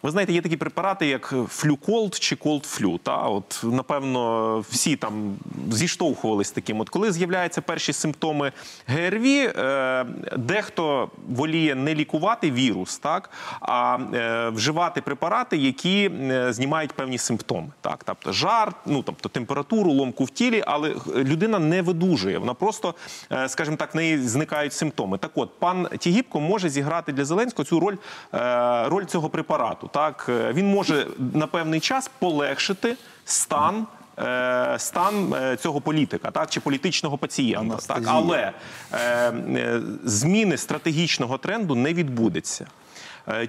Ви 0.05 0.11
знаєте, 0.11 0.33
є 0.33 0.41
такі 0.41 0.57
препарати, 0.57 1.07
як 1.07 1.35
Flucold 1.49 2.15
чи 2.15 2.37
Coldflu. 2.37 2.99
Та 2.99 3.17
от 3.17 3.61
напевно 3.63 4.59
всі 4.71 4.97
там 4.97 5.37
зіштовхувались 5.71 6.51
таким. 6.51 6.81
От 6.81 6.89
коли 6.89 7.13
з'являються 7.13 7.61
перші 7.61 7.93
симптоми 7.93 8.53
ГРВІ, 8.87 9.53
е, 9.57 10.07
дехто 10.37 11.11
воліє 11.29 11.75
не 11.75 11.95
лікувати 11.95 12.51
вірус, 12.51 12.99
так 12.99 13.31
а 13.61 13.99
е, 14.15 14.49
вживати 14.49 15.01
препарати, 15.01 15.57
які 15.57 16.11
е, 16.31 16.53
знімають 16.53 16.93
певні 16.93 17.19
симптоми. 17.19 17.69
Так, 17.81 18.05
тобто 18.05 18.33
жар, 18.33 18.73
ну 18.87 19.03
тобто 19.03 19.29
температуру, 19.29 19.93
ломку 19.93 20.25
в 20.25 20.31
тілі, 20.31 20.65
але 20.67 20.91
е, 20.91 20.95
людина 21.17 21.59
не 21.59 21.83
видужує. 21.83 22.39
Вона 22.39 22.55
просто, 22.55 22.95
е, 23.33 23.49
скажімо 23.49 23.77
так, 23.77 23.95
в 23.95 23.97
неї 23.97 24.19
зникають 24.19 24.73
симптоми. 24.73 25.19
Так, 25.19 25.31
от 25.35 25.59
пан 25.59 25.89
Тігіпко 25.99 26.41
може 26.41 26.69
зіграти 26.69 27.13
для 27.13 27.25
Зеленського 27.25 27.67
цю 27.67 27.81
роль, 27.81 27.97
е, 28.35 28.89
роль 28.89 29.05
цього 29.05 29.29
препарату. 29.29 29.91
Так, 29.95 30.27
Е, 30.29 30.53
він 30.53 30.67
може 30.71 31.07
на 31.35 31.47
певний 31.47 31.81
час 31.81 32.11
полегшити 32.19 32.97
стан. 33.25 33.87
е, 34.19 34.77
Стан 34.79 35.35
е, 35.35 35.57
цього 35.57 35.81
політика, 35.81 36.31
так 36.31 36.51
чи 36.51 36.61
політичного 36.61 37.19
пацієнта, 37.19 37.77
так 37.77 38.03
але 38.07 38.53
е, 38.93 39.81
зміни 40.05 40.57
стратегічного 40.57 41.39
тренду 41.39 41.75
не 41.75 41.95
відбудеться. 41.95 42.67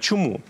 Чому? 0.00 0.40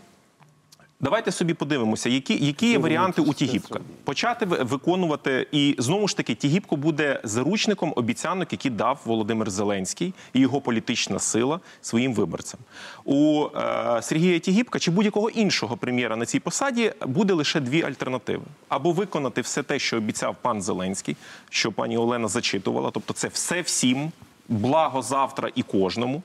Давайте 1.01 1.33
собі 1.33 1.55
подивимося, 1.55 2.09
які, 2.09 2.47
які 2.47 2.71
є 2.71 2.79
варіанти 2.79 3.23
у 3.23 3.35
Тігіпка. 3.35 3.81
Почати 4.05 4.47
виконувати, 4.47 5.47
і 5.53 5.77
знову 5.79 6.09
ж 6.09 6.17
таки, 6.17 6.35
Тігіпко 6.35 6.77
буде 6.77 7.21
заручником 7.25 7.93
обіцянок, 7.97 8.53
які 8.53 8.71
дав 8.71 9.01
Володимир 9.05 9.51
Зеленський 9.51 10.15
і 10.33 10.41
його 10.41 10.61
політична 10.61 11.19
сила 11.19 11.61
своїм 11.83 12.15
виборцям. 12.15 12.61
У 13.05 13.47
е, 13.57 14.03
Сергія 14.03 14.39
Тігіпка 14.39 14.79
чи 14.79 14.91
будь-якого 14.91 15.31
іншого 15.31 15.77
прем'єра 15.77 16.17
на 16.17 16.27
цій 16.27 16.41
посаді 16.41 16.93
буде 17.07 17.33
лише 17.35 17.61
дві 17.61 17.83
альтернативи: 17.83 18.45
або 18.69 18.93
виконати 18.93 19.41
все 19.41 19.63
те, 19.63 19.79
що 19.79 19.97
обіцяв 19.97 20.37
пан 20.43 20.63
Зеленський, 20.63 21.17
що 21.51 21.73
пані 21.73 21.99
Олена 21.99 22.29
зачитувала, 22.29 22.91
тобто 22.91 23.15
це 23.15 23.29
все 23.29 23.61
всім, 23.61 24.13
благо 24.49 25.03
завтра 25.03 25.51
і 25.55 25.63
кожному. 25.63 26.23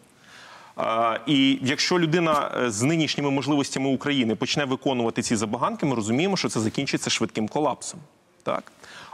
І 1.27 1.59
якщо 1.61 1.99
людина 1.99 2.51
е, 2.57 2.71
з 2.71 2.81
нинішніми 2.81 3.31
можливостями 3.31 3.89
України 3.89 4.35
почне 4.35 4.65
виконувати 4.65 5.21
ці 5.21 5.35
забаганки, 5.35 5.85
ми 5.85 5.95
розуміємо, 5.95 6.37
що 6.37 6.49
це 6.49 6.59
закінчиться 6.59 7.09
швидким 7.09 7.47
колапсом. 7.47 7.99
Так? 8.43 8.71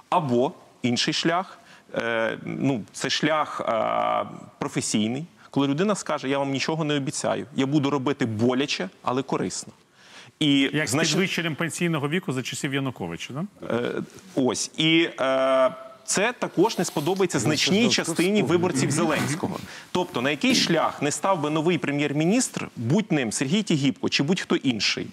Або 0.09 0.51
інший 0.81 1.13
шлях, 1.13 1.59
е, 1.95 2.37
ну, 2.45 2.83
це 2.93 3.09
шлях 3.09 3.61
е, 3.61 4.25
професійний, 4.59 5.25
коли 5.49 5.67
людина 5.67 5.95
скаже: 5.95 6.29
Я 6.29 6.39
вам 6.39 6.51
нічого 6.51 6.83
не 6.83 6.95
обіцяю, 6.95 7.45
я 7.55 7.65
буду 7.65 7.89
робити 7.89 8.25
боляче, 8.25 8.89
але 9.03 9.23
корисно. 9.23 9.73
І 10.39 10.69
як 10.73 10.87
з 10.87 10.95
підвищенням 10.95 11.55
пенсійного 11.55 12.09
віку 12.09 12.33
за 12.33 12.43
часів 12.43 12.73
Януковича. 12.73 13.33
Да? 13.33 14.03
Ось 14.35 14.71
і 14.77 15.09
е, 15.19 15.71
це 16.07 16.33
також 16.39 16.77
не 16.77 16.85
сподобається 16.85 17.39
значній 17.39 17.89
частині 17.89 18.43
виборців 18.43 18.91
Зеленського. 18.91 19.57
Тобто, 19.91 20.21
на 20.21 20.29
який 20.29 20.55
шлях 20.55 21.01
не 21.01 21.11
став 21.11 21.41
би 21.41 21.49
новий 21.49 21.77
прем'єр-міністр, 21.77 22.69
будь 22.75 23.11
ним 23.11 23.31
Сергій 23.31 23.63
Тігіпко 23.63 24.09
чи 24.09 24.23
будь-хто 24.23 24.55
інший, 24.55 25.07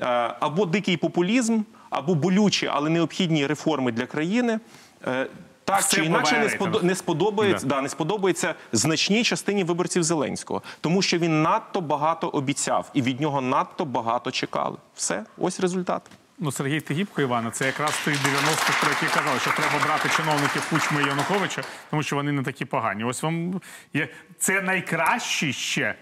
е, 0.00 0.04
або 0.40 0.66
дикий 0.66 0.96
популізм, 0.96 1.60
або 1.90 2.14
болючі, 2.14 2.66
але 2.72 2.90
необхідні 2.90 3.46
реформи 3.46 3.92
для 3.92 4.06
країни. 4.06 4.60
е, 5.06 5.26
Так 5.64 5.80
Все 5.80 5.96
чи 5.96 6.04
інакше 6.04 6.38
не, 6.38 6.48
рейтинг. 6.48 6.82
не 6.84 6.94
сподобається, 6.94 7.66
Да. 7.66 7.74
да, 7.74 7.80
не 7.82 7.88
сподобається 7.88 8.54
значній 8.72 9.24
частині 9.24 9.64
виборців 9.64 10.02
Зеленського, 10.02 10.62
тому 10.80 11.02
що 11.02 11.18
він 11.18 11.42
надто 11.42 11.80
багато 11.80 12.28
обіцяв 12.28 12.90
і 12.94 13.02
від 13.02 13.20
нього 13.20 13.40
надто 13.40 13.84
багато 13.84 14.30
чекали. 14.30 14.76
Все, 14.94 15.24
ось 15.38 15.60
результат. 15.60 16.02
Ну, 16.38 16.52
Сергій 16.52 16.80
Тигіпко, 16.80 17.22
Івана, 17.22 17.50
це 17.50 17.66
якраз 17.66 18.00
той 18.04 18.14
90-х, 18.14 18.80
про 18.80 18.90
які 18.90 19.14
казали, 19.14 19.40
що 19.40 19.50
треба 19.50 19.84
брати 19.84 20.08
чиновників 20.16 20.66
Кучми 20.70 21.02
і 21.02 21.06
Януковича, 21.06 21.62
тому 21.90 22.02
що 22.02 22.16
вони 22.16 22.32
не 22.32 22.42
такі 22.42 22.64
погані. 22.64 23.04
Ось 23.04 23.22
вам 23.22 23.60
є 23.94 24.08
це 24.38 24.62
найкращі 24.62 25.52
ще 25.52 25.94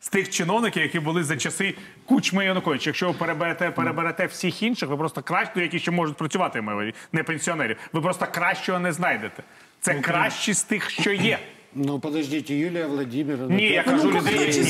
з 0.00 0.08
тих 0.08 0.30
чиновників, 0.30 0.82
які 0.82 1.00
були 1.00 1.24
за 1.24 1.36
часи 1.36 1.74
Кучми 2.04 2.44
і 2.44 2.46
Януковича. 2.46 2.90
Якщо 2.90 3.06
ви 3.06 3.12
переберете, 3.12 3.70
переберете 3.70 4.26
всіх 4.26 4.62
інших, 4.62 4.88
ви 4.88 4.96
просто 4.96 5.22
краще, 5.22 5.60
які 5.60 5.78
ще 5.78 5.90
можуть 5.90 6.16
працювати, 6.16 6.60
увазі, 6.60 6.94
не 7.12 7.22
пенсіонерів. 7.22 7.76
Ви 7.92 8.00
просто 8.00 8.26
кращого 8.26 8.78
не 8.78 8.92
знайдете. 8.92 9.42
Це 9.80 9.94
кращі 9.94 10.54
з 10.54 10.62
тих, 10.62 10.90
що 10.90 11.12
є. 11.12 11.38
Ну, 11.76 11.98
подождите, 11.98 12.54
Юлия 12.54 12.86
Владимировна. 12.86 13.56
Ні, 13.56 13.64
я 13.64 13.82
кажу 13.82 14.04
Ну, 14.04 14.18
людей. 14.20 14.64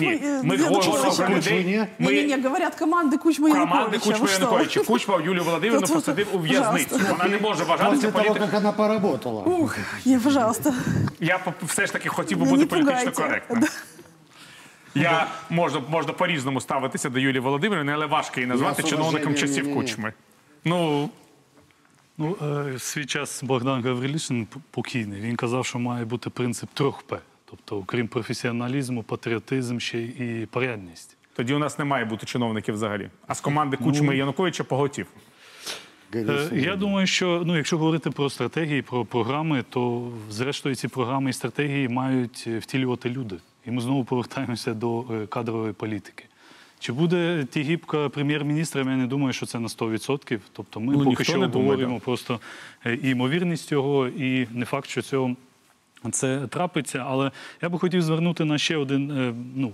Ні, 0.00 0.06
ні. 0.10 0.20
е, 0.22 0.40
Ми 0.44 0.56
говоримо 0.56 1.12
про 1.16 1.28
людей. 1.36 1.64
Ні? 1.64 1.84
Ми- 1.98 2.12
Не-не-не, 2.12 2.42
говорят 2.42 2.80
команды 2.82 3.18
Кучма 3.18 3.48
и 3.48 3.52
Команди 3.52 3.98
Кучма? 3.98 4.28
Януковича. 4.32 4.80
Кучма 4.84 5.20
Юлію 5.24 5.44
Володимирівну 5.44 5.86
посадив 5.94 6.26
у 6.32 6.38
в'язницю. 6.38 7.00
Вона 7.10 7.24
не 7.28 7.38
може 7.38 7.64
вважатися 7.64 7.90
После 7.90 8.10
того, 8.12 8.24
політиком. 8.24 8.48
как 8.50 8.60
она 8.60 8.72
поработала. 8.72 9.42
Ух, 9.42 9.78
не, 10.06 10.18
пожалуйста. 10.20 10.74
Я 11.20 11.40
все 11.62 11.86
ж 11.86 11.92
таки 11.92 12.08
хотів 12.08 12.38
би 12.38 12.44
Ну, 12.44 12.50
бути 12.50 12.66
політично 12.66 13.12
коректним. 13.12 13.64
Я 14.94 15.26
можна, 15.50 15.80
можна 15.88 16.12
по-різному 16.12 16.60
ставитися 16.60 17.10
до 17.10 17.18
Юлії 17.20 17.40
Володимирівни, 17.40 17.92
але 17.92 18.06
важко 18.06 18.40
її 18.40 18.46
назвати 18.46 18.82
чиновником 18.82 19.34
часів. 19.34 19.74
Кучми. 19.74 20.12
Ну, 20.64 21.08
Ну, 22.20 22.36
е, 22.74 22.78
свій 22.78 23.06
час 23.06 23.42
Богдан 23.42 23.82
Гаврилишин 23.82 24.46
п- 24.46 24.60
покійний. 24.70 25.20
Він 25.20 25.36
казав, 25.36 25.66
що 25.66 25.78
має 25.78 26.04
бути 26.04 26.30
принцип 26.30 26.68
трьох 26.74 27.02
П. 27.02 27.18
Тобто, 27.44 27.76
окрім 27.78 28.08
професіоналізму, 28.08 29.02
патріотизм, 29.02 29.78
ще 29.78 29.98
й 29.98 30.46
порядність. 30.46 31.16
тоді 31.36 31.54
у 31.54 31.58
нас 31.58 31.78
не 31.78 31.84
має 31.84 32.04
бути 32.04 32.26
чиновників 32.26 32.74
взагалі. 32.74 33.10
А 33.26 33.34
з 33.34 33.40
команди 33.40 33.76
Кучми 33.76 34.14
і 34.14 34.18
Януковича 34.18 34.64
поготів. 34.64 35.06
Е, 36.14 36.48
Я 36.52 36.76
думаю, 36.76 37.06
що 37.06 37.42
ну, 37.46 37.56
якщо 37.56 37.78
говорити 37.78 38.10
про 38.10 38.30
стратегії, 38.30 38.82
про 38.82 39.04
програми, 39.04 39.64
то 39.70 40.12
зрештою 40.30 40.74
ці 40.74 40.88
програми 40.88 41.30
і 41.30 41.32
стратегії 41.32 41.88
мають 41.88 42.44
е, 42.46 42.58
втілювати 42.58 43.10
люди. 43.10 43.36
І 43.66 43.70
ми 43.70 43.80
знову 43.80 44.04
повертаємося 44.04 44.74
до 44.74 45.04
е, 45.10 45.26
кадрової 45.26 45.72
політики. 45.72 46.24
Чи 46.80 46.92
буде 46.92 47.46
Тігіпка 47.50 48.08
прем'єр-міністром? 48.08 48.88
Я 48.88 48.96
не 48.96 49.06
думаю, 49.06 49.32
що 49.32 49.46
це 49.46 49.58
на 49.58 49.68
100%. 49.68 50.38
Тобто 50.52 50.80
ми 50.80 50.92
Ну, 50.92 50.98
поки 50.98 51.08
ніхто 51.08 51.24
що 51.24 51.40
обговорюємо 51.40 51.94
да. 51.94 52.00
просто 52.04 52.40
е, 52.86 52.94
і 53.02 53.08
ймовірність 53.08 53.66
цього, 53.66 54.08
і 54.08 54.48
не 54.50 54.64
факт, 54.64 54.88
що 54.88 55.02
цього 55.02 55.36
це 56.10 56.46
трапиться. 56.46 57.04
Але 57.06 57.30
я 57.62 57.68
би 57.68 57.78
хотів 57.78 58.02
звернути 58.02 58.44
на 58.44 58.58
ще 58.58 58.76
один 58.76 59.10
е, 59.10 59.34
ну, 59.54 59.72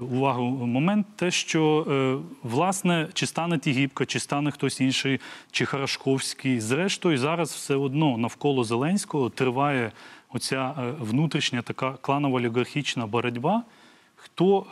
увагу 0.00 0.66
момент, 0.66 1.06
те, 1.16 1.30
що 1.30 1.86
е, 1.90 2.16
власне, 2.42 3.08
чи 3.12 3.26
стане 3.26 3.58
Тігіпка, 3.58 4.06
чи 4.06 4.20
стане 4.20 4.50
хтось 4.50 4.80
інший, 4.80 5.20
чи 5.50 5.64
Харашковський. 5.64 6.60
Зрештою, 6.60 7.18
зараз 7.18 7.50
все 7.52 7.74
одно 7.74 8.18
навколо 8.18 8.64
Зеленського 8.64 9.30
триває 9.30 9.92
оця 10.32 10.74
внутрішня 11.00 11.62
така 11.62 11.92
кланова 12.00 12.36
олігархічна 12.36 13.06
боротьба. 13.06 13.62
Хто 14.16 14.66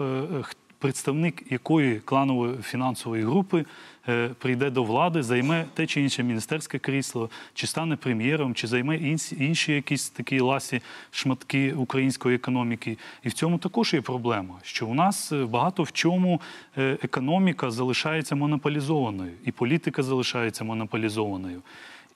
представник 0.82 1.52
якої 1.52 2.00
кланової 2.00 2.56
фінансової 2.62 3.24
групи 3.24 3.64
е, 4.08 4.30
прийде 4.38 4.70
до 4.70 4.84
влади, 4.84 5.22
займе 5.22 5.64
те 5.74 5.86
чи 5.86 6.00
інше 6.00 6.22
міністерське 6.22 6.78
крісло, 6.78 7.30
чи 7.54 7.66
стане 7.66 7.96
прем'єром, 7.96 8.54
чи 8.54 8.66
займе 8.66 8.96
інші, 9.38 9.72
якісь 9.72 10.10
такі 10.10 10.40
ласі 10.40 10.80
шматки 11.10 11.72
української 11.72 12.36
економіки. 12.36 12.98
І 13.22 13.28
в 13.28 13.32
цьому 13.32 13.58
також 13.58 13.94
є 13.94 14.00
проблема, 14.00 14.54
що 14.62 14.86
у 14.86 14.94
нас 14.94 15.32
е, 15.32 15.44
багато 15.44 15.82
в 15.82 15.92
чому 15.92 16.40
е, 16.78 16.98
економіка 17.02 17.70
залишається 17.70 18.34
монополізованою, 18.34 19.32
і 19.44 19.52
політика 19.52 20.02
залишається 20.02 20.64
монополізованою. 20.64 21.62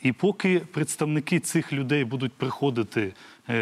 І 0.03 0.13
поки 0.13 0.59
представники 0.59 1.41
цих 1.41 1.73
людей 1.73 2.05
будуть 2.05 2.33
приходити 2.33 3.13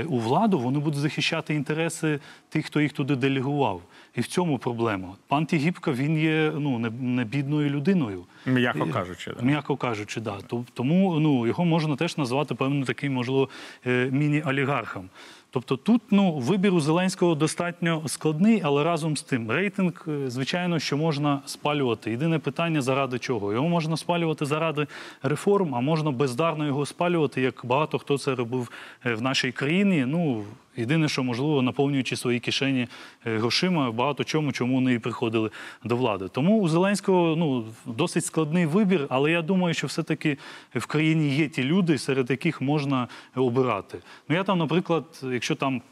у 0.09 0.19
владу, 0.19 0.59
вони 0.59 0.79
будуть 0.79 1.01
захищати 1.01 1.55
інтереси 1.55 2.21
тих, 2.49 2.67
хто 2.67 2.81
їх 2.81 2.93
туди 2.93 3.17
делегував. 3.17 3.83
І 4.15 4.21
в 4.21 4.27
цьому 4.27 4.59
проблема. 4.59 5.09
Пан 5.29 5.47
Тігіпка 5.47 5.93
він 5.93 6.19
є 6.19 6.53
ну 6.59 6.79
не, 6.79 7.25
бідною 7.25 7.71
людиною. 7.71 8.25
М'яко 8.47 8.87
кажучи, 8.87 9.33
да. 9.39 9.47
М'яко 9.47 9.77
кажучи, 9.77 10.21
да. 10.21 10.39
Тому 10.75 11.21
ну, 11.21 11.47
його 11.47 11.65
можна 11.65 11.97
теж 11.97 12.17
назвати 12.17 12.55
певно 12.55 12.85
таким, 12.85 13.13
можливо, 13.13 13.49
е, 13.87 14.09
міні-олігархом. 14.13 15.09
Тобто 15.55 15.77
тут 15.77 16.03
ну, 16.11 16.33
вибір 16.33 16.75
у 16.75 16.81
Зеленського 16.81 17.35
достатньо 17.35 18.03
складний, 18.07 18.61
але 18.65 18.85
разом 18.85 19.17
з 19.17 19.23
тим 19.23 19.51
рейтинг, 19.51 20.07
е, 20.09 20.31
звичайно, 20.31 20.79
що 20.79 20.97
можна 20.97 21.41
спалювати. 21.47 22.11
Єдине 22.11 22.39
питання, 22.39 22.83
заради 22.83 23.19
чого? 23.19 23.53
Його 23.53 23.69
можна 23.69 23.97
спалювати 23.97 24.45
заради 24.45 24.87
реформ, 25.23 25.75
а 25.75 25.81
можна 25.81 26.11
бездарно 26.11 26.67
його 26.67 26.87
спалювати, 26.87 27.41
як 27.41 27.61
багато 27.65 27.99
хто 27.99 28.19
це 28.19 28.35
робив 28.35 28.71
е, 29.07 29.15
в 29.15 29.23
нашій 29.23 29.53
країні. 29.53 30.05
Ну, 30.07 30.45
Єдине, 30.77 31.09
що 31.09 31.23
можливо, 31.23 31.63
наповнюючи 31.63 32.17
свої 32.17 32.41
кишені 32.41 32.89
е, 33.27 33.39
грошима, 33.39 33.93
багато 33.93 34.25
чому, 34.25 34.53
чому 34.53 34.75
вони 34.75 34.95
і 34.95 34.99
приходили 34.99 35.51
до 35.85 35.97
влади. 35.97 36.29
Тому 36.29 36.61
у 36.61 36.69
Зеленського 36.69 37.37
ну 37.37 37.65
досить 37.87 38.25
складний 38.25 38.67
вибір, 38.67 39.07
але 39.11 39.31
я 39.31 39.43
думаю, 39.43 39.75
що 39.75 39.87
все-таки 39.87 40.39
в 40.75 40.87
країні 40.87 41.37
є 41.37 41.49
ті 41.49 41.65
люди, 41.65 41.99
серед 41.99 42.31
яких 42.31 42.61
можна 42.61 43.09
обирати. 43.35 43.99
Ну 44.29 44.37
я 44.37 44.45
там, 44.45 44.59
наприклад, 44.59 45.05
якщо 45.23 45.55
там. 45.55 45.83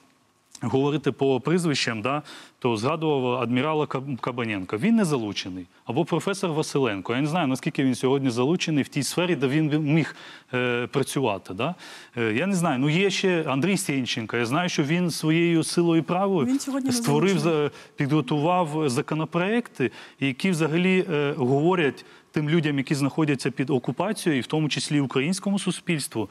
Говорити 0.61 1.13
по 1.13 1.41
прізвищам, 1.41 2.03
да, 2.03 2.23
то 2.59 2.77
згадував 2.77 3.43
адмірала 3.43 3.87
Каб- 3.87 4.17
Кабаненка. 4.21 4.77
Він 4.77 4.97
не 4.97 5.05
залучений. 5.05 5.67
Або 5.85 6.05
професор 6.05 6.53
Василенко. 6.53 7.15
Я 7.15 7.21
не 7.21 7.27
знаю, 7.27 7.47
наскільки 7.47 7.85
він 7.85 7.95
сьогодні 7.95 8.31
залучений 8.31 8.83
в 8.85 8.89
тій 8.89 9.03
сфері, 9.03 9.37
де 9.37 9.49
він 9.49 9.79
міг 9.95 10.17
е, 10.55 10.87
працювати. 10.87 11.55
Да? 11.55 11.75
Е, 12.17 12.33
я 12.33 12.47
не 12.47 12.55
знаю. 12.55 12.79
Ну 12.79 12.89
є 12.89 13.11
ще 13.11 13.45
Андрій 13.47 13.77
Сєнченко. 13.77 14.37
Я 14.37 14.47
знаю, 14.47 14.69
що 14.69 14.83
він 14.83 15.11
своєю 15.11 15.63
силою 15.65 15.99
і 16.01 16.05
правою 16.05 16.47
Він 16.47 16.93
створив, 16.93 17.39
за- 17.39 17.71
підготував 17.97 18.89
законопроекти, 18.91 19.91
які 20.21 20.51
взагалі 20.51 21.05
е, 21.13 21.35
говорять 21.37 22.05
тим 22.31 22.51
людям, 22.51 22.79
які 22.79 22.95
знаходяться 22.95 23.51
під 23.51 23.71
окупацією, 23.71 24.39
і 24.39 24.43
в 24.43 24.47
тому 24.47 24.69
числі 24.69 25.01
українському 25.01 25.59
суспільству. 25.59 26.29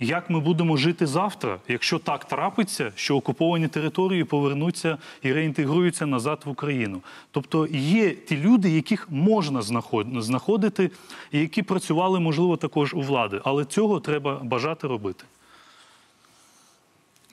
Як 0.00 0.30
ми 0.30 0.40
будемо 0.40 0.76
жити 0.76 1.06
завтра, 1.06 1.58
якщо 1.68 1.98
так 1.98 2.24
трапиться, 2.24 2.92
що 2.94 3.16
окуповані 3.16 3.68
території 3.68 4.24
повернуться 4.24 4.98
і 5.22 5.32
реінтегруються 5.32 6.06
назад 6.06 6.42
в 6.44 6.48
Україну? 6.48 7.02
Тобто 7.30 7.66
є 7.72 8.10
ті 8.10 8.36
люди, 8.36 8.70
яких 8.70 9.10
можна 9.10 9.62
знаходити, 10.20 10.90
і 11.32 11.38
які 11.38 11.62
працювали, 11.62 12.20
можливо, 12.20 12.56
також 12.56 12.94
у 12.94 13.00
влади, 13.00 13.40
але 13.44 13.64
цього 13.64 14.00
треба 14.00 14.40
бажати 14.42 14.86
робити. 14.86 15.24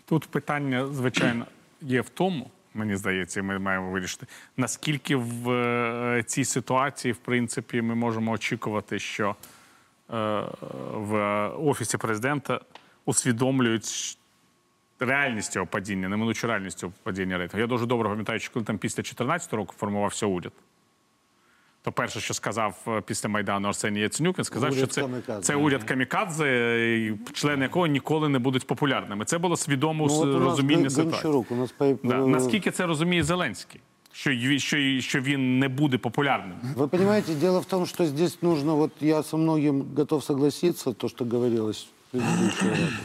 Тут 0.06 0.26
питання, 0.26 0.88
звичайно, 0.88 1.45
є 1.82 2.02
в 2.02 2.10
тому, 2.10 2.49
мені 2.73 2.95
здається, 2.95 3.43
ми 3.43 3.60
маємо 3.60 3.91
вирішити, 3.91 4.28
наскільки 4.58 5.15
в 5.15 5.52
е, 5.52 6.23
цій 6.28 6.45
ситуації, 6.45 7.12
в 7.12 7.17
принципі, 7.17 7.82
ми 7.82 7.95
можемо 7.95 8.32
очікувати, 8.32 8.99
що 8.99 9.36
в 10.94 11.48
офісі 11.58 11.98
президента 11.98 12.60
усвідомлюють 13.06 14.18
реальність 15.00 15.52
цього 15.52 15.66
падіння, 15.66 16.10
неминучу 16.10 16.48
реальність 16.48 16.80
цього 16.80 16.94
падіння 17.04 17.38
рейтингу. 17.38 17.62
Я 17.62 17.68
дуже 17.68 17.86
добре 17.86 18.10
пам'ятаю, 18.10 18.39
що 18.39 18.54
коли 18.54 18.66
там 18.66 18.78
після 18.78 18.96
2014 18.96 19.54
року 19.54 19.74
формувався 19.78 20.26
уряд. 20.26 20.54
То 21.82 21.92
перше, 21.92 22.20
що 22.20 22.34
сказав 22.34 22.78
е, 22.88 23.02
після 23.02 23.30
Майдану 23.30 23.68
Арсеній 23.68 24.00
Яценюк, 24.00 24.38
він 24.38 24.46
сказав, 24.46 24.70
Уряд 24.72 24.78
що 24.78 24.88
це, 24.88 25.02
камікадзе. 25.02 25.42
це 25.42 25.56
уряд 25.56 25.84
камікадзе, 25.84 27.18
члени 27.34 27.63
якого 27.63 27.88
ніколи 27.88 28.30
не 28.30 28.39
будуть 28.39 28.68
популярними. 28.68 29.26
Це 29.26 29.38
було 29.38 29.58
свідомо 29.58 30.08
Ну, 30.08 30.39
розуміння 30.39 30.84
Гон- 30.84 30.89
ситуації. 30.89 31.34
Гончарук, 31.34 31.52
у 31.52 31.56
нас 31.56 31.74
Да. 31.80 31.86
э, 31.86 32.28
Наскільки 32.28 32.72
це 32.72 32.86
розуміє 32.86 33.24
Зеленський? 33.24 33.82
Що, 34.15 34.32
й- 34.32 35.02
що 35.02 35.21
він 35.21 35.60
не 35.60 35.69
буде 35.69 35.97
популярним? 35.97 36.58
Вы 36.76 36.88
понимаете, 36.88 37.34
дело 37.36 37.60
в 37.60 37.65
том, 37.65 37.86
что 37.86 38.06
здесь 38.06 38.41
нужно, 38.41 38.76
вот 38.76 38.91
я 39.02 39.23
со 39.23 39.38
многим 39.38 39.86
готов 39.97 40.23
согласиться, 40.23 40.93
то, 40.93 41.10
что 41.10 41.26
говорилось 41.26 41.88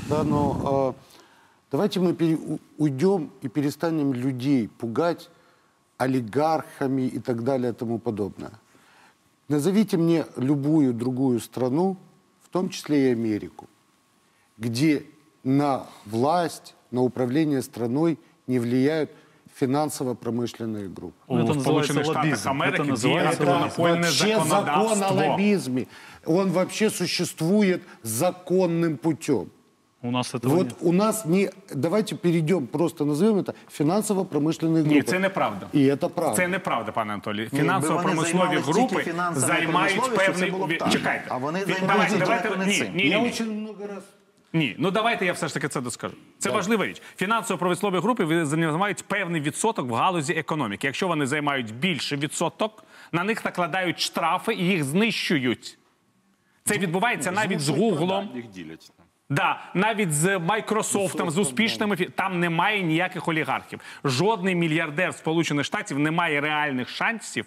да, 0.08 0.22
но 0.24 0.94
э, 0.96 1.02
давайте 1.72 2.00
мы 2.00 2.12
пере- 2.12 2.58
уйдем 2.78 3.30
и 3.44 3.48
перестанем 3.48 4.12
людей 4.12 4.68
пугать 4.68 5.30
олигархами 5.96 7.02
и 7.16 7.18
так 7.18 7.42
далее 7.42 7.70
и 7.70 7.74
тому 7.74 7.98
подобное. 7.98 8.50
Назовите 9.48 9.96
мне 9.96 10.24
любую 10.36 10.92
другую 10.92 11.40
страну, 11.40 11.96
в 12.44 12.48
том 12.50 12.68
числе 12.68 13.08
и 13.08 13.12
Америку, 13.12 13.66
где 14.58 15.02
на 15.44 15.86
власть, 16.04 16.74
на 16.90 17.00
управление 17.02 17.62
страной 17.62 18.18
не 18.46 18.58
влияют 18.58 19.10
финансово-промышленные 19.59 20.87
группы. 20.95 21.13
Ну, 21.29 21.47
це 21.53 21.59
У 21.59 21.61
Сполучених 21.61 21.97
називається 21.97 22.03
Штатах 22.03 22.23
лобізм. 22.25 22.49
Америки 22.49 22.77
Це 22.77 22.83
діє 22.83 22.91
називається 22.91 23.43
антимонопольне 23.43 23.93
вообще 24.01 24.27
закон 24.27 24.41
о 24.41 24.45
законодавство. 24.45 25.15
лоббизме. 25.27 25.85
Он 26.25 26.49
вообще 26.51 26.89
существует 26.89 27.81
законным 28.03 28.95
путем. 28.97 29.45
У 30.05 30.11
нас 30.11 30.33
этого 30.35 30.49
Вот 30.55 30.65
нет. 30.67 30.75
у 30.81 30.91
нас 30.91 31.25
не... 31.25 31.49
Давайте 31.75 32.15
перейдем, 32.15 32.67
просто 32.67 33.05
назовем 33.05 33.37
это 33.37 33.53
финансово-промышленные 33.71 34.83
группы. 34.83 34.93
Ні, 34.93 35.01
це 35.01 35.19
неправда. 35.19 35.67
И 35.75 35.79
это 35.79 36.09
правда. 36.09 36.35
Це 36.35 36.47
неправда, 36.47 36.91
пане 36.91 37.13
Анатолій. 37.13 37.41
якби 37.41 37.57
Фінансово-промислові 37.57 38.33
вони 38.33 38.49
займались 38.49 38.65
групи 38.65 38.95
тільки 38.95 39.11
фінансовою 39.11 39.53
займають 39.55 39.95
промисловістю, 39.95 40.31
певний... 40.31 40.49
це 40.49 40.55
було 40.55 40.67
б 40.67 40.71
Ві- 40.71 40.77
так. 40.77 40.91
Чекайте. 40.91 41.25
А 41.29 41.37
вони 41.37 41.59
Ві- 41.59 41.79
займаються 41.79 42.17
давайте, 42.17 42.43
далеко 42.49 42.59
не 42.59 42.65
ні, 42.65 42.77
цим. 42.79 42.87
ні, 42.95 43.03
ні, 43.03 43.09
Я 43.09 43.19
ні. 43.19 43.27
очень 43.29 43.51
много 43.61 43.87
раз... 43.87 44.03
ні, 44.52 44.76
ну 44.78 44.90
давайте 44.90 45.26
я 45.26 45.32
все 45.32 45.48
ж 45.48 45.54
таки 45.54 45.68
це 45.68 45.80
доскажу. 45.80 46.14
Це 46.38 46.50
важлива 46.50 46.86
річ. 46.86 47.02
Фінансово-промислові 47.16 47.98
групи 47.98 48.44
займають 48.44 49.04
певний 49.04 49.40
відсоток 49.40 49.90
в 49.90 49.94
галузі 49.94 50.32
економіки. 50.32 50.86
Якщо 50.86 51.08
вони 51.08 51.26
займають 51.26 51.74
більше 51.74 52.16
відсоток, 52.16 52.84
на 53.12 53.24
них 53.24 53.44
накладають 53.44 54.00
штрафи 54.00 54.54
і 54.54 54.64
їх 54.64 54.84
знищують. 54.84 55.78
Це 56.64 56.78
відбувається 56.78 57.30
навіть 57.30 57.60
з 57.60 57.68
Гуглом. 57.68 58.30
Їх 58.34 58.46
ділять. 58.48 58.92
Да, 59.30 59.60
навіть 59.74 60.12
з 60.12 60.38
Майкрософтом, 60.38 61.30
з 61.30 61.38
успішними 61.38 61.96
там 61.96 62.40
немає 62.40 62.82
ніяких 62.82 63.28
олігархів. 63.28 63.80
Жодний 64.04 64.54
мільярдер 64.54 65.14
Сполучених 65.14 65.64
Штатів 65.64 65.98
не 65.98 66.10
має 66.10 66.40
реальних 66.40 66.88
шансів 66.88 67.46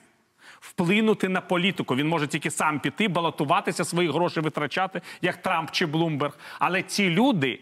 вплинути 0.61 1.29
на 1.29 1.41
політику. 1.41 1.97
Він 1.97 2.09
може 2.09 2.27
тільки 2.27 2.51
сам 2.51 2.81
піти, 2.81 3.09
балотуватися, 3.09 3.85
свої 3.85 4.11
гроші 4.11 4.41
витрачати, 4.41 5.01
як 5.23 5.37
Трамп 5.37 5.71
чи 5.71 5.87
Блумберг. 5.87 6.39
Але 6.59 6.83
ці 6.83 7.11
люди 7.11 7.61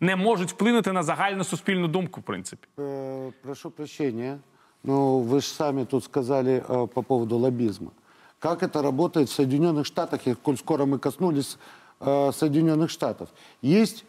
не 0.00 0.16
можуть 0.16 0.50
вплинути 0.50 0.92
на 0.92 1.02
загальну 1.02 1.44
суспільну 1.44 1.88
думку, 1.88 2.20
в 2.20 2.22
принципі. 2.24 2.68
Э, 2.76 3.32
прошу 3.42 3.70
прощения, 3.70 4.38
но 4.84 5.18
вы 5.18 5.40
же 5.40 5.46
сами 5.46 5.84
тут 5.84 6.04
сказали 6.04 6.64
э, 6.68 6.86
по 6.86 7.02
поводу 7.02 7.38
лоббизма. 7.38 7.90
Как 8.38 8.62
это 8.62 8.82
работает 8.82 9.28
в 9.28 9.32
Соединенных 9.32 9.84
Штатах, 9.84 10.26
и 10.26 10.34
коль 10.34 10.56
скоро 10.56 10.84
мы 10.84 10.98
коснулись 10.98 11.58
э, 12.00 12.32
Соединенных 12.32 12.90
Штатов? 12.90 13.28
Есть 13.62 14.04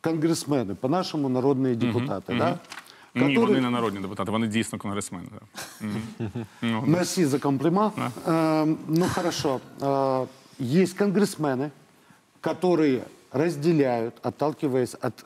конгрессмены, 0.00 0.74
по-нашему 0.74 1.28
народные 1.28 1.74
депутаты, 1.74 2.38
да? 2.38 2.58
Ні, 3.14 3.22
которые- 3.22 3.46
вони 3.46 3.60
не 3.60 3.70
народні 3.70 4.00
депутати, 4.00 4.30
вони 4.30 4.46
дійсно 4.46 4.78
конгресмени. 4.78 5.28
да. 5.80 6.80
Мерси 6.86 7.26
за 7.26 7.38
комплимент. 7.38 7.94
Эм, 8.26 8.76
ну 8.88 9.06
хорошо. 9.14 9.60
Э, 9.80 10.26
есть 10.60 11.00
конгрессмены, 11.00 11.70
которые 12.42 13.00
разделяют, 13.32 14.14
отталкиваясь 14.22 14.96
от 15.00 15.24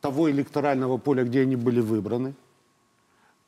того 0.00 0.28
электорального 0.30 0.98
поля, 0.98 1.24
где 1.24 1.42
они 1.42 1.56
были 1.56 1.80
выбраны, 1.80 2.32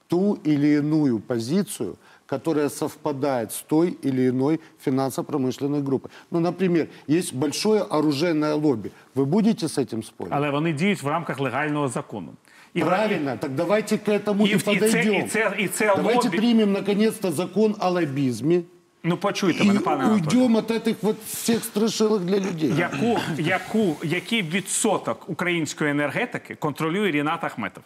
ту 0.08 0.38
или 0.46 0.78
иную 0.78 1.18
позицию, 1.20 1.96
которая 2.26 2.68
совпадает 2.68 3.52
с 3.52 3.62
той 3.62 3.90
или 4.04 4.28
иной 4.28 4.60
финансово-промышленной 4.84 5.82
группой. 5.82 6.10
Ну, 6.30 6.40
например, 6.40 6.88
есть 7.06 7.34
большое 7.34 7.82
оружейное 7.82 8.54
лобби. 8.54 8.90
Вы 9.14 9.24
будете 9.24 9.66
с 9.68 9.78
этим 9.78 10.02
спорить? 10.02 10.32
Але 10.32 10.50
вони 10.50 10.72
діють 10.72 11.02
в 11.02 11.06
рамках 11.08 11.40
легального 11.40 11.88
закону. 11.88 12.32
І 12.73 12.81
Правильно, 12.81 13.37
так 13.39 13.51
давайте 13.51 13.97
к 13.97 14.11
этому 14.11 14.43
И- 14.45 14.49
и, 14.51 14.55
и 14.55 14.57
це- 14.59 14.65
подойдем. 14.73 15.13
и 15.15 15.27
це- 15.27 15.55
и 15.59 15.67
це 15.67 15.93
давайте 15.95 16.27
лобби- 16.29 16.37
примем 16.37 16.71
наконец-то 16.71 17.31
закон 17.31 17.75
о 17.79 17.89
лоббизме 17.89 18.61
Ну 19.03 19.17
почуйте 19.17 19.63
мене, 19.63 19.79
пане 19.79 20.03
Анатолій. 20.03 20.37
уйдем 20.37 20.55
от 20.55 20.71
этих 20.71 20.95
вот 21.01 21.15
всех 21.27 21.63
страшилок 21.63 22.21
для 22.23 22.37
людей. 22.39 22.73
Яку, 22.77 23.19
яку, 23.39 23.95
який 24.03 24.41
відсоток 24.41 25.29
української 25.29 25.91
енергетики 25.91 26.55
контролює 26.55 27.11
Рінат 27.11 27.43
Ахметов? 27.43 27.83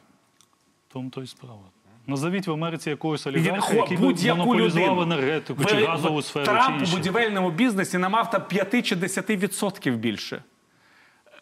В 0.89 0.93
тому 0.93 1.10
то 1.10 1.23
і 1.23 1.28
справа. 1.28 1.60
Назовіть 2.08 2.47
в 2.47 2.52
Америці 2.52 2.89
якогось 2.89 3.28
олігарха, 3.28 3.73
який 3.73 3.97
будь-яку 3.97 4.38
монополізував 4.39 4.88
людину. 4.97 5.02
енергетику 5.02 5.63
Ви- 5.63 5.69
чи 5.71 5.86
газову 5.86 6.21
сферу, 6.21 6.45
Трамп 6.45 6.86
чи 6.86 6.91
у 6.93 6.97
будівельному 6.97 7.52
бізнесі 7.52 7.97
не 7.97 8.10
мав 8.10 8.30
там 8.32 8.41
5 8.47 8.82
чи 8.82 8.95
10 8.95 9.38
відсотків 9.38 9.97
більше. 9.97 10.43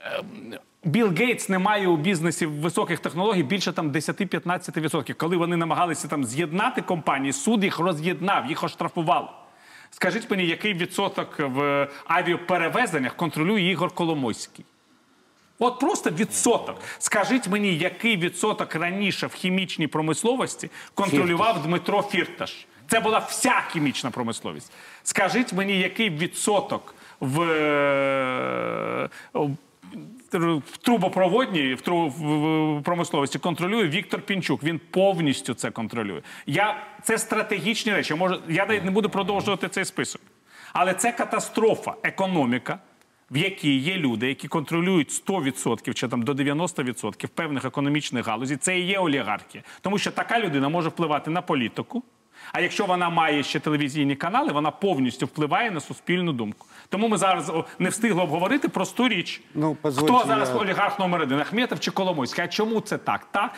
Ем, 0.06 0.54
Білл 0.84 1.14
Гейтс 1.18 1.50
не 1.50 1.60
має 1.60 1.88
у 1.88 1.98
бізнесі 1.98 2.46
високих 2.46 3.00
технологій 3.00 3.44
більше 3.44 3.74
там 3.74 3.92
10-15 3.92 4.82
відсотків. 4.82 5.16
Коли 5.18 5.38
вони 5.38 5.58
намагалися 5.58 6.08
там 6.08 6.26
з'єднати 6.26 6.82
компанії, 6.82 7.34
суд 7.34 7.64
їх 7.64 7.80
роз'єднав, 7.80 8.46
їх 8.46 8.64
оштрафував. 8.64 9.46
Скажіть 9.92 10.32
мені, 10.32 10.46
який 10.46 10.74
відсоток 10.74 11.40
в 11.40 11.88
авіаперевезеннях 12.06 13.16
контролює 13.16 13.62
Ігор 13.62 13.92
Коломойський? 13.92 14.66
От 15.60 15.80
просто 15.80 16.10
відсоток. 16.10 16.82
Скажіть 16.98 17.48
мені, 17.48 17.78
який 17.78 18.18
відсоток 18.18 18.76
раніше 18.76 19.28
в 19.28 19.34
хімічній 19.34 19.88
промисловості 19.88 20.70
контролював 20.94 21.64
Дмитро 21.64 22.02
Фірташ? 22.02 22.68
Це 22.88 23.00
була 23.00 23.20
вся 23.20 23.64
хімічна 23.72 24.12
промисловість. 24.12 24.72
Скажіть 25.04 25.54
мені, 25.54 25.80
який 25.80 26.10
відсоток 26.10 26.96
в, 27.20 27.42
е, 27.42 29.10
в 30.40 30.78
трубопроводній 30.78 31.74
в, 31.74 31.82
тру- 31.82 32.10
в- 32.10 32.84
промисловості 32.84 33.40
контролює 33.40 33.88
Віктор 33.88 34.22
Пінчук. 34.22 34.64
Він 34.64 34.80
повністю 34.92 35.54
це 35.54 35.72
контролює. 35.72 36.22
Я, 36.46 36.84
це 37.04 37.18
стратегічні 37.18 37.92
речі. 37.94 38.14
Я, 38.14 38.20
можу, 38.20 38.40
я 38.50 38.66
навіть 38.66 38.86
не 38.86 38.92
буду 38.92 39.10
продовжувати 39.10 39.70
цей 39.70 39.86
список. 39.86 40.22
Але 40.74 40.94
це 40.94 41.12
катастрофа, 41.12 41.94
економіка, 42.04 42.80
в 43.32 43.38
якій 43.38 43.78
є 43.78 43.96
люди, 43.98 44.28
які 44.28 44.48
контролюють 44.48 45.10
100% 45.28 45.94
чи 45.94 46.08
там 46.08 46.22
до 46.22 46.34
90% 46.34 47.28
певних 47.28 47.66
економічних 47.66 48.28
галузей. 48.28 48.58
Це 48.58 48.80
і 48.80 48.86
є 48.86 49.00
олігархія. 49.00 49.64
Тому 49.82 49.98
що 49.98 50.12
така 50.12 50.40
людина 50.40 50.70
може 50.70 50.90
впливати 50.90 51.32
на 51.32 51.42
політику. 51.42 52.04
А 52.53 52.61
якщо 52.61 52.87
вона 52.87 53.11
має 53.11 53.43
ще 53.43 53.61
телевізійні 53.61 54.17
канали, 54.17 54.53
вона 54.53 54.71
повністю 54.71 55.27
впливає 55.27 55.71
на 55.71 55.81
суспільну 55.81 56.33
думку. 56.33 56.67
Тому 56.89 57.09
ми 57.09 57.17
зараз 57.19 57.49
о, 57.51 57.65
не 57.79 57.89
встигли 57.89 58.23
обговорити 58.23 58.69
просту 58.69 59.09
річ. 59.09 59.43
Ну, 59.55 59.77
позвольте, 59.83 60.15
Хто 60.15 60.27
зараз 60.27 60.49
я- 60.49 60.55
олігарх 60.61 60.99
номер 60.99 61.21
один? 61.23 61.39
Ахметов 61.41 61.81
чи 61.81 61.91
Коломойський? 61.91 62.45
А 62.45 62.49
чому 62.49 62.81
це 62.81 62.99
так? 62.99 63.27
Так 63.31 63.51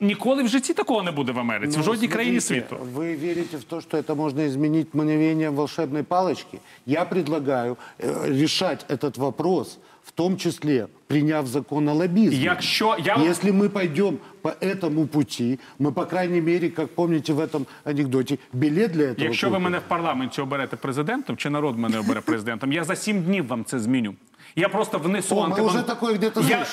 ніколи 0.00 0.42
в 0.42 0.48
житті 0.48 0.74
такого 0.74 1.02
не 1.02 1.10
буде 1.10 1.32
в 1.32 1.38
Америці, 1.38 1.74
в 1.74 1.78
Ну, 1.78 1.84
жодній 1.84 2.08
країні 2.08 2.40
смотрите, 2.40 2.68
світу. 2.68 2.84
Вы 2.94 3.16
верите 3.20 3.56
в 3.56 3.64
то, 3.64 3.80
что 3.80 3.98
это 3.98 4.14
можно 4.14 4.42
изменить 4.46 4.94
мгновением 4.94 5.54
волшебной 5.54 6.02
палочки? 6.02 6.58
Я 6.86 7.04
предлагаю 7.04 7.76
э, 7.98 8.38
решать 8.40 8.86
этот 8.88 9.18
вопрос, 9.18 9.78
в 10.04 10.12
том 10.12 10.36
числе 10.36 10.88
приняв 11.06 11.46
закон 11.46 11.88
о 11.88 11.94
лоббизме. 11.94 12.36
Якщо 12.36 12.96
я 12.98 13.16
Если 13.16 13.50
мы 13.52 13.68
пойдем 13.68 14.18
по 14.42 14.48
этому 14.48 15.06
пути, 15.06 15.58
мы, 15.78 15.92
по 15.92 16.04
крайней 16.06 16.40
мере, 16.40 16.70
как 16.70 16.90
помните 16.90 17.32
в 17.32 17.40
этом 17.40 17.66
анекдоте, 17.84 18.38
билет 18.52 18.92
для 18.92 19.04
этого 19.04 19.24
Якщо 19.24 19.46
ви 19.46 19.50
купим. 19.52 19.62
мене 19.64 19.78
в 19.78 19.88
парламенті 19.88 20.40
оберете 20.40 20.76
президентом, 20.76 21.36
чи 21.36 21.50
народ 21.50 21.78
мене 21.78 21.98
обере 21.98 22.20
президентом, 22.20 22.72
я 22.72 22.84
за 22.84 22.96
сім 22.96 23.22
днів 23.22 23.46
вам 23.46 23.64
це 23.64 23.78
зміню. 23.78 24.14
Я 24.57 24.69
просто 24.69 24.97
внесу 24.99 25.37
О, 25.37 25.83
такое 25.83 26.13
где-то 26.13 26.41
Я- 26.41 26.65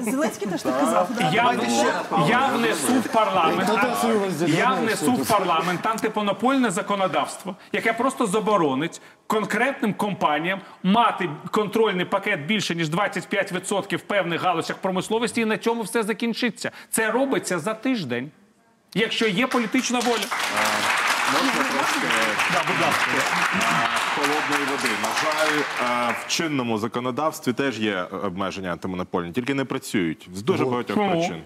Зеленський 0.00 0.48
теж 0.48 0.62
так 0.62 0.80
казав. 0.80 1.08
Я, 1.32 1.58
я 2.28 2.46
внесу 2.46 3.00
в 3.00 3.08
парламент. 3.08 3.68
Я 4.46 4.74
внесу 4.74 5.12
в 5.12 5.28
парламент 5.28 5.86
антимонопольне 5.86 6.70
законодавство, 6.70 7.56
яке 7.72 7.92
просто 7.92 8.26
заборонить 8.26 9.00
конкретним 9.26 9.94
компаніям 9.94 10.60
мати 10.82 11.30
контрольний 11.50 12.04
пакет 12.04 12.46
більше 12.46 12.74
ніж 12.74 12.90
25% 12.90 13.96
в 13.96 14.02
певних 14.02 14.42
галузях 14.42 14.76
промисловості, 14.76 15.40
і 15.40 15.44
на 15.44 15.58
цьому 15.58 15.82
все 15.82 16.02
закінчиться. 16.02 16.70
Це 16.90 17.10
робиться 17.10 17.58
за 17.58 17.74
тиждень. 17.74 18.30
Якщо 18.94 19.26
є 19.26 19.46
політична 19.46 20.00
воля, 20.00 20.24
Можна 21.32 21.50
трошки 21.50 22.06
да, 22.52 22.60
будь 22.68 22.80
ласка. 22.86 23.10
холодної 24.14 24.64
води. 24.70 24.88
На 25.02 25.08
жаль, 25.22 25.58
е, 26.10 26.14
в 26.20 26.28
чинному 26.28 26.78
законодавстві 26.78 27.52
теж 27.52 27.80
є 27.80 28.02
обмеження 28.02 28.72
антимонопольні, 28.72 29.32
тільки 29.32 29.54
не 29.54 29.64
працюють 29.64 30.28
з 30.34 30.42
дуже 30.42 30.64
багатьох 30.64 30.96
причин. 30.96 31.42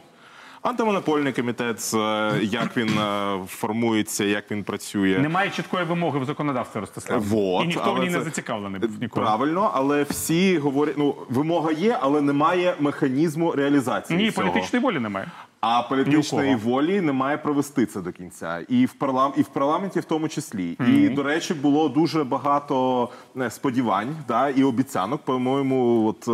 Антимонопольний 0.62 1.32
комітет, 1.32 1.90
е, 1.94 2.32
як 2.42 2.76
він 2.76 2.98
е, 2.98 3.38
формується, 3.48 4.24
як 4.24 4.50
він 4.50 4.64
працює. 4.64 5.18
Немає 5.18 5.50
чіткої 5.50 5.84
вимоги 5.84 6.18
в 6.18 6.24
законодавстві, 6.24 6.80
Ростислав. 6.80 7.22
Вот, 7.22 7.64
і 7.64 7.66
ніхто 7.66 7.92
в 7.94 7.98
ній 7.98 8.10
не 8.10 8.20
зацікавлений 8.20 8.80
був 8.80 8.90
ніколи. 9.00 9.26
Правильно, 9.26 9.70
але 9.74 10.02
всі 10.02 10.58
говорять, 10.58 10.94
ну 10.98 11.14
вимога 11.28 11.72
є, 11.72 11.98
але 12.00 12.20
немає 12.20 12.74
механізму 12.80 13.52
реалізації. 13.52 14.18
Ні, 14.18 14.30
цього. 14.30 14.52
політичної 14.52 14.84
волі 14.84 14.98
немає. 14.98 15.26
А 15.66 15.82
політичної 15.82 16.54
волі 16.54 17.00
немає 17.00 17.38
провести 17.38 17.86
це 17.86 18.00
до 18.00 18.12
кінця, 18.12 18.60
і 18.68 18.86
в 18.86 18.92
парлам 18.92 19.32
і 19.36 19.42
в 19.42 19.48
парламенті 19.48 20.00
в 20.00 20.04
тому 20.04 20.28
числі. 20.28 20.76
І 20.88 21.08
до 21.08 21.22
речі, 21.22 21.54
було 21.54 21.88
дуже 21.88 22.24
багато 22.24 23.08
не, 23.34 23.50
сподівань, 23.50 24.16
да 24.28 24.48
і 24.48 24.64
обіцянок. 24.64 25.22
По-моєму, 25.22 26.06
от 26.06 26.28
е, 26.28 26.30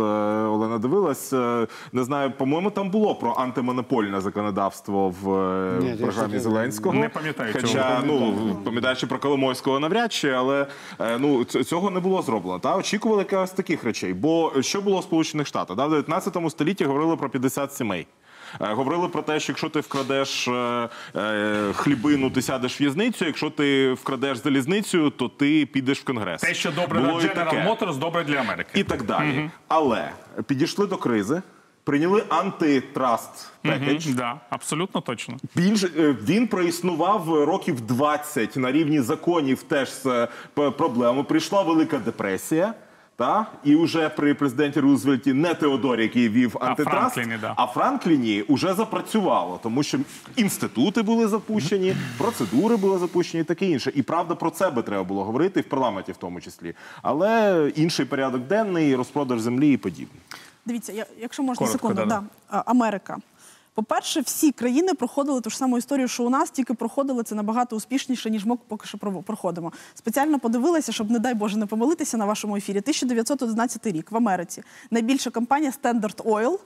Олена 0.47 0.77
дивилась. 0.77 1.33
е, 1.33 1.67
не 1.93 2.03
знаю, 2.03 2.31
по-моєму, 2.31 2.69
там 2.69 2.89
було 2.89 3.15
про 3.15 3.33
антимонопольне 3.37 4.21
законодавство 4.21 5.13
в 5.21 5.33
е, 5.33 5.79
Ні, 5.81 5.93
програмі 5.93 6.39
Зеленського. 6.39 6.95
не 6.95 7.09
пам'ятаю 7.09 7.53
цього. 7.53 7.83
Ну 8.05 8.35
пам'ятаючи 8.63 9.07
про 9.07 9.19
Коломойського 9.19 9.79
навряд 9.79 10.13
чи, 10.13 10.29
але 10.29 10.67
е, 10.99 11.17
ну 11.19 11.43
цього 11.43 11.89
не 11.89 11.99
було 11.99 12.21
зроблено. 12.21 12.59
Та 12.59 12.77
очікували 12.77 13.21
якраз 13.21 13.51
таких 13.51 13.83
речей. 13.83 14.13
Бо 14.13 14.51
що 14.61 14.81
було 14.81 14.99
в 14.99 15.03
Сполучених 15.03 15.47
Штатах? 15.47 15.77
Да, 15.77 15.85
в 15.85 15.89
19 15.89 16.37
столітті 16.51 16.85
говорили 16.85 17.17
про 17.17 17.29
50 17.29 17.73
сімей. 17.73 18.07
Е, 18.61 18.73
Говорили 18.73 19.07
про 19.07 19.21
те, 19.21 19.39
що 19.39 19.51
якщо 19.51 19.69
ти 19.69 19.79
вкрадеш 19.79 20.47
е, 20.47 20.89
е, 21.15 21.73
хлібину, 21.73 22.29
ти 22.29 22.41
сядеш 22.41 22.79
в 22.79 22.83
в'язницю. 22.83 23.25
Якщо 23.25 23.49
ти 23.49 23.93
вкрадеш 23.93 24.37
залізницю, 24.37 25.09
то 25.09 25.27
ти 25.29 25.65
підеш 25.65 25.99
в 25.99 26.03
конгрес. 26.03 26.41
Те, 26.41 26.53
що 26.53 26.71
добре 26.71 26.99
Було 26.99 27.21
для. 27.21 27.27
General 27.29 27.67
Motors, 27.79 27.97
добре 27.97 28.23
для 28.23 28.35
Америки. 28.39 28.79
і 28.79 28.83
так 28.83 29.03
далі. 29.03 29.49
Але 29.67 30.09
підійшли 30.47 30.87
до 30.87 30.97
кризи, 30.97 31.41
прийняли 31.83 32.23
antitrust 32.29 33.51
package. 33.61 34.05
Мгм, 34.07 34.15
да, 34.15 34.39
абсолютно 34.49 35.01
точно. 35.01 35.37
Більш 35.55 35.83
він 36.27 36.47
проіснував 36.47 37.33
років 37.45 37.81
20 37.81 38.57
на 38.57 38.71
рівні 38.71 39.01
законів 39.01 39.63
теж 39.63 39.89
з 39.93 40.27
п- 40.53 40.71
проблемою. 40.71 41.23
Прийшла 41.23 41.61
Велика 41.61 41.97
депресія. 41.97 42.73
Та 43.21 43.45
і 43.63 43.75
вже 43.75 44.09
при 44.09 44.33
президенті 44.33 44.79
Рузвельті 44.79 45.33
не 45.33 45.53
Теодорі, 45.53 46.01
який 46.01 46.29
вів 46.29 46.57
antitrust, 46.59 47.13
Франкліні, 47.15 47.37
да. 47.41 47.53
а 47.57 47.67
Франкліні 47.67 48.43
вже 48.49 48.73
запрацювало, 48.73 49.59
тому 49.63 49.83
що 49.83 49.97
інститути 50.35 51.01
були 51.01 51.27
запущені, 51.27 51.95
процедури 52.17 52.77
були 52.77 52.97
запущені, 52.97 53.41
і 53.41 53.43
таке 53.43 53.65
інше. 53.65 53.91
І 53.95 54.01
правда 54.01 54.35
про 54.35 54.49
це 54.49 54.69
би 54.69 54.81
треба 54.81 55.03
було 55.03 55.23
говорити 55.23 55.59
і 55.59 55.63
в 55.63 55.69
парламенті, 55.69 56.11
в 56.11 56.17
тому 56.17 56.41
числі. 56.41 56.73
Але 57.01 57.71
інший 57.75 58.05
порядок 58.05 58.41
денний, 58.41 58.95
розпродаж 58.95 59.39
землі 59.41 59.73
і 59.73 59.77
подібне. 59.77 60.19
Дивіться, 60.65 60.93
я, 60.93 61.05
якщо 61.21 61.43
можна 61.43 61.65
Коротко, 61.65 61.87
секунду, 61.87 62.05
да-да. 62.05 62.63
Америка. 62.65 63.17
По-перше, 63.73 64.21
всі 64.21 64.51
країни 64.51 64.93
проходили 64.93 65.41
ту 65.41 65.49
ж 65.49 65.57
саму 65.57 65.77
історію, 65.77 66.07
що 66.07 66.23
у 66.23 66.29
нас, 66.29 66.51
тільки 66.51 66.73
проходили 66.73 67.23
це 67.23 67.35
набагато 67.35 67.75
успішніше, 67.75 68.29
ніж 68.29 68.45
ми 68.45 68.57
поки 68.67 68.87
що 68.87 68.97
проходимо. 68.97 69.71
Спеціально 69.93 70.39
подивилася, 70.39 70.91
щоб, 70.91 71.11
не 71.11 71.19
дай 71.19 71.33
Боже, 71.33 71.57
не 71.57 71.65
помилитися 71.65 72.17
на 72.17 72.25
вашому 72.25 72.55
ефірі. 72.55 72.77
1911 72.77 73.87
рік 73.87 74.11
в 74.11 74.17
Америці 74.17 74.63
найбільша 74.91 75.29
компанія 75.29 75.73
Standard 75.83 76.23
Oil. 76.23 76.59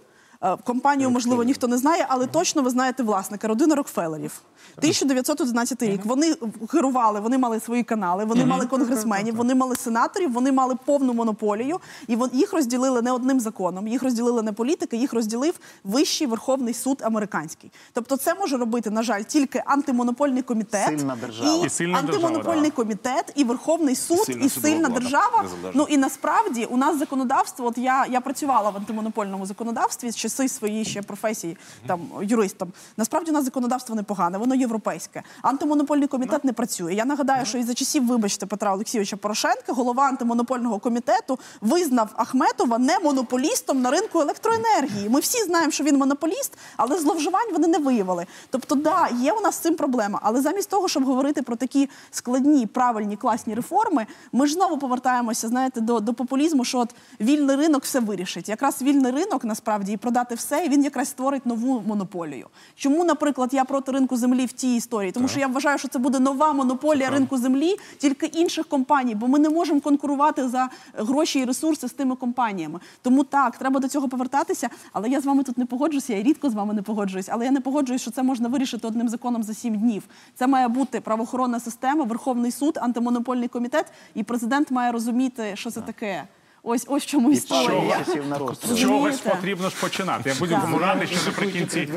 Е, 0.45 0.57
Компанію, 0.63 1.09
можливо, 1.09 1.43
ніхто 1.43 1.67
не 1.67 1.77
знає, 1.77 2.05
але 2.09 2.27
точно 2.27 2.61
ви 2.61 2.69
знаєте 2.69 3.03
власника, 3.03 3.47
родина 3.47 3.75
Рокфеллерів. 3.75 4.41
1911 4.77 5.83
рік. 5.83 6.05
Вони 6.05 6.35
керували, 6.71 7.19
вони 7.19 7.37
мали 7.37 7.59
свої 7.59 7.83
канали, 7.83 8.25
вони 8.25 8.45
мали 8.45 8.65
конгресменів, 8.65 9.35
вони 9.35 9.55
мали 9.55 9.75
сенаторів, 9.75 10.33
вони 10.33 10.51
мали 10.51 10.75
повну 10.85 11.13
монополію, 11.13 11.79
і 12.07 12.17
їх 12.33 12.53
розділили 12.53 13.01
не 13.01 13.11
одним 13.11 13.39
законом. 13.39 13.87
Їх 13.87 14.03
розділили 14.03 14.41
не 14.41 14.53
політики, 14.53 14.97
їх 14.97 15.13
розділив 15.13 15.53
Вищий 15.83 16.27
Верховний 16.27 16.73
суд 16.73 17.01
американський. 17.05 17.71
Тобто, 17.93 18.17
це 18.17 18.35
може 18.35 18.57
робити, 18.57 18.89
на 18.89 19.03
жаль, 19.03 19.21
тільки 19.21 19.63
антимонопольний 19.65 20.41
комітет 20.43 20.99
Сильна 20.99 21.17
держава. 21.21 21.65
І 21.65 21.69
сильна 21.69 21.99
антимонопольний 21.99 22.71
комітет, 22.71 23.33
і 23.35 23.43
Верховний 23.43 23.95
суд, 23.95 24.19
Сильна 24.19 24.45
і 24.45 24.49
сильна 24.49 24.89
держава. 24.89 25.45
Ну 25.73 25.87
і 25.89 25.97
насправді 25.97 26.65
у 26.65 26.77
нас 26.77 26.99
законодавство. 26.99 27.65
От 27.67 27.77
я, 27.77 28.05
я 28.05 28.21
працювала 28.21 28.69
в 28.69 28.77
антимонопольному 28.77 29.45
законодавстві 29.45 30.11
з 30.11 30.15
часи 30.35 30.49
своєї 30.49 30.85
ще 30.85 31.01
професії, 31.01 31.57
там 31.87 31.99
юристом. 32.21 32.73
Насправді 32.97 33.31
у 33.31 33.33
нас 33.33 33.45
законодавство 33.45 33.95
непогане, 33.95 34.37
воно 34.37 34.55
європейське. 34.55 35.23
Антимонопольний 35.41 36.07
комітет 36.07 36.43
не 36.43 36.53
працює. 36.53 36.93
Я 36.93 37.05
нагадаю, 37.05 37.45
що 37.45 37.57
і 37.57 37.63
за 37.63 37.73
часів, 37.73 38.07
вибачте, 38.07 38.45
Петра 38.45 38.73
Олексійовича 38.73 39.17
Порошенка, 39.17 39.73
голова 39.73 40.03
антимонопольного 40.03 40.79
комітету 40.79 41.39
визнав 41.61 42.09
Ахметова 42.15 42.77
не 42.77 42.99
монополістом 42.99 43.81
на 43.81 43.91
ринку 43.91 44.19
електроенергії. 44.21 45.09
Ми 45.09 45.19
всі 45.19 45.43
знаємо, 45.43 45.71
що 45.71 45.83
він 45.83 45.97
монополіст, 45.97 46.53
але 46.77 46.99
зловживань 46.99 47.53
вони 47.53 47.67
не 47.67 47.77
виявили. 47.77 48.25
Тобто, 48.49 48.75
да, 48.75 49.09
є 49.21 49.33
у 49.33 49.41
нас 49.41 49.55
з 49.55 49.57
цим 49.57 49.75
проблема. 49.75 50.19
Але 50.21 50.41
замість 50.41 50.69
того, 50.69 50.87
щоб 50.87 51.03
говорити 51.03 51.41
про 51.41 51.55
такі 51.55 51.89
складні, 52.11 52.65
правильні, 52.65 53.17
класні 53.17 53.55
реформи, 53.55 54.05
ми 54.31 54.47
ж 54.47 54.53
знову 54.53 54.77
повертаємося, 54.77 55.47
знаєте, 55.47 55.81
до, 55.81 55.99
до 55.99 56.13
популізму, 56.13 56.65
що 56.65 56.79
от 56.79 56.95
вільний 57.21 57.55
ринок 57.55 57.83
все 57.83 57.99
вирішить. 57.99 58.49
Якраз 58.49 58.81
вільний 58.81 59.11
ринок 59.11 59.43
насправді 59.43 59.91
і 59.91 59.97
продати 59.97 60.24
все, 60.33 60.65
і 60.65 60.69
він 60.69 60.83
якраз 60.83 61.07
створить 61.07 61.45
нову 61.45 61.83
монополію. 61.87 62.47
Чому, 62.75 63.03
наприклад, 63.03 63.49
я 63.53 63.65
проти 63.65 63.91
ринку 63.91 64.17
землі 64.17 64.45
в 64.45 64.51
тій 64.51 64.75
історії? 64.75 65.11
Тому 65.11 65.27
що 65.27 65.39
я 65.39 65.47
вважаю, 65.47 65.77
що 65.77 65.87
це 65.87 65.99
буде 65.99 66.19
нова 66.19 66.53
монополія 66.53 67.09
ринку 67.09 67.37
землі, 67.37 67.75
тільки 67.97 68.25
інших 68.25 68.65
компаній, 68.67 69.15
бо 69.15 69.27
ми 69.27 69.39
не 69.39 69.49
можемо 69.49 69.81
конкурувати 69.81 70.49
за 70.49 70.69
гроші 70.93 71.39
і 71.39 71.45
ресурси 71.45 71.87
з 71.87 71.93
тими 71.93 72.15
компаніями. 72.15 72.79
Тому 73.01 73.23
так, 73.23 73.57
треба 73.57 73.79
до 73.79 73.87
цього 73.87 74.09
повертатися. 74.09 74.69
Але 74.93 75.09
я 75.09 75.21
з 75.21 75.25
вами 75.25 75.43
тут 75.43 75.57
не 75.57 75.65
погоджуюся. 75.65 76.13
Я 76.13 76.23
рідко 76.23 76.49
з 76.49 76.53
вами 76.53 76.73
не 76.73 76.81
погоджуюсь, 76.81 77.29
але 77.31 77.45
я 77.45 77.51
не 77.51 77.61
погоджуюсь, 77.61 78.01
що 78.01 78.11
це 78.11 78.23
можна 78.23 78.47
вирішити 78.47 78.87
одним 78.87 79.09
законом 79.09 79.43
за 79.43 79.53
сім 79.53 79.77
днів. 79.77 80.03
Це 80.35 80.47
має 80.47 80.67
бути 80.67 81.01
правоохоронна 81.01 81.59
система, 81.59 82.03
Верховний 82.03 82.51
суд, 82.51 82.77
антимонопольний 82.81 83.47
комітет, 83.47 83.85
і 84.15 84.23
президент 84.23 84.71
має 84.71 84.91
розуміти, 84.91 85.51
що 85.55 85.71
це 85.71 85.81
таке. 85.81 86.27
Ось 86.67 86.85
ось 86.89 87.05
чому 87.05 87.31
історія. 87.31 88.05
розсуд. 88.39 88.69
З 88.77 88.79
чогось 88.81 89.19
потрібно 89.19 89.69
ж 89.69 89.75
починати. 89.81 90.29
Я 90.29 90.35
будь-якому 90.39 90.77
радий, 90.77 91.07
що 91.07 91.17
наприкінці, 91.25 91.89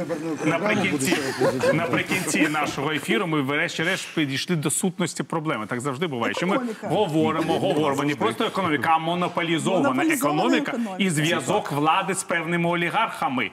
наприкінці, 0.45 1.17
наприкінці 1.73 2.49
нашого 2.49 2.93
ефіру 2.93 3.27
ми 3.27 3.43
врешті-решт 3.43 4.15
підійшли 4.15 4.57
до 4.57 4.71
сутності 4.71 5.23
проблеми. 5.23 5.67
Так 5.67 5.81
завжди 5.81 6.07
буває. 6.07 6.35
Що 6.35 6.47
ми 6.47 6.61
говоримо, 6.83 7.59
говоримо 7.59 8.05
не 8.05 8.15
просто 8.15 8.45
економіка, 8.45 8.91
а 8.93 8.99
монополізована 8.99 9.89
Монополізована 9.89 10.15
економіка 10.15 10.73
економіка. 10.73 10.97
і 11.05 11.11
зв'язок 11.11 11.73
влади 11.73 12.15
з 12.15 12.25
певними 12.25 12.69
олігархами. 12.69 13.51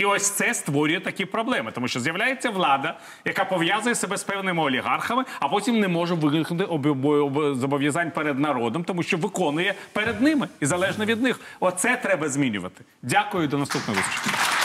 І 0.00 0.04
ось 0.04 0.30
це 0.30 0.54
створює 0.54 1.00
такі 1.00 1.24
проблеми, 1.24 1.70
тому 1.74 1.88
що 1.88 2.00
з'являється 2.00 2.50
влада, 2.50 2.98
яка 3.24 3.44
пов'язує 3.44 3.94
себе 3.94 4.16
з 4.16 4.24
певними 4.24 4.62
олігархами, 4.62 5.24
а 5.40 5.48
потім 5.48 5.80
не 5.80 5.88
може 5.88 6.14
виникнути 6.14 6.64
обов'язань 6.64 7.60
зобов'язань 7.60 8.10
перед 8.10 8.38
народом, 8.38 8.84
тому 8.84 9.02
що 9.02 9.16
виконує 9.16 9.74
перед 9.92 10.22
ними 10.22 10.48
і 10.60 10.66
залежно 10.66 11.04
від 11.04 11.22
них. 11.22 11.40
Оце 11.60 11.96
треба 11.96 12.28
змінювати. 12.28 12.84
Дякую, 13.02 13.48
до 13.48 13.58
наступного 13.58 14.00
зустрічі. 14.00 14.59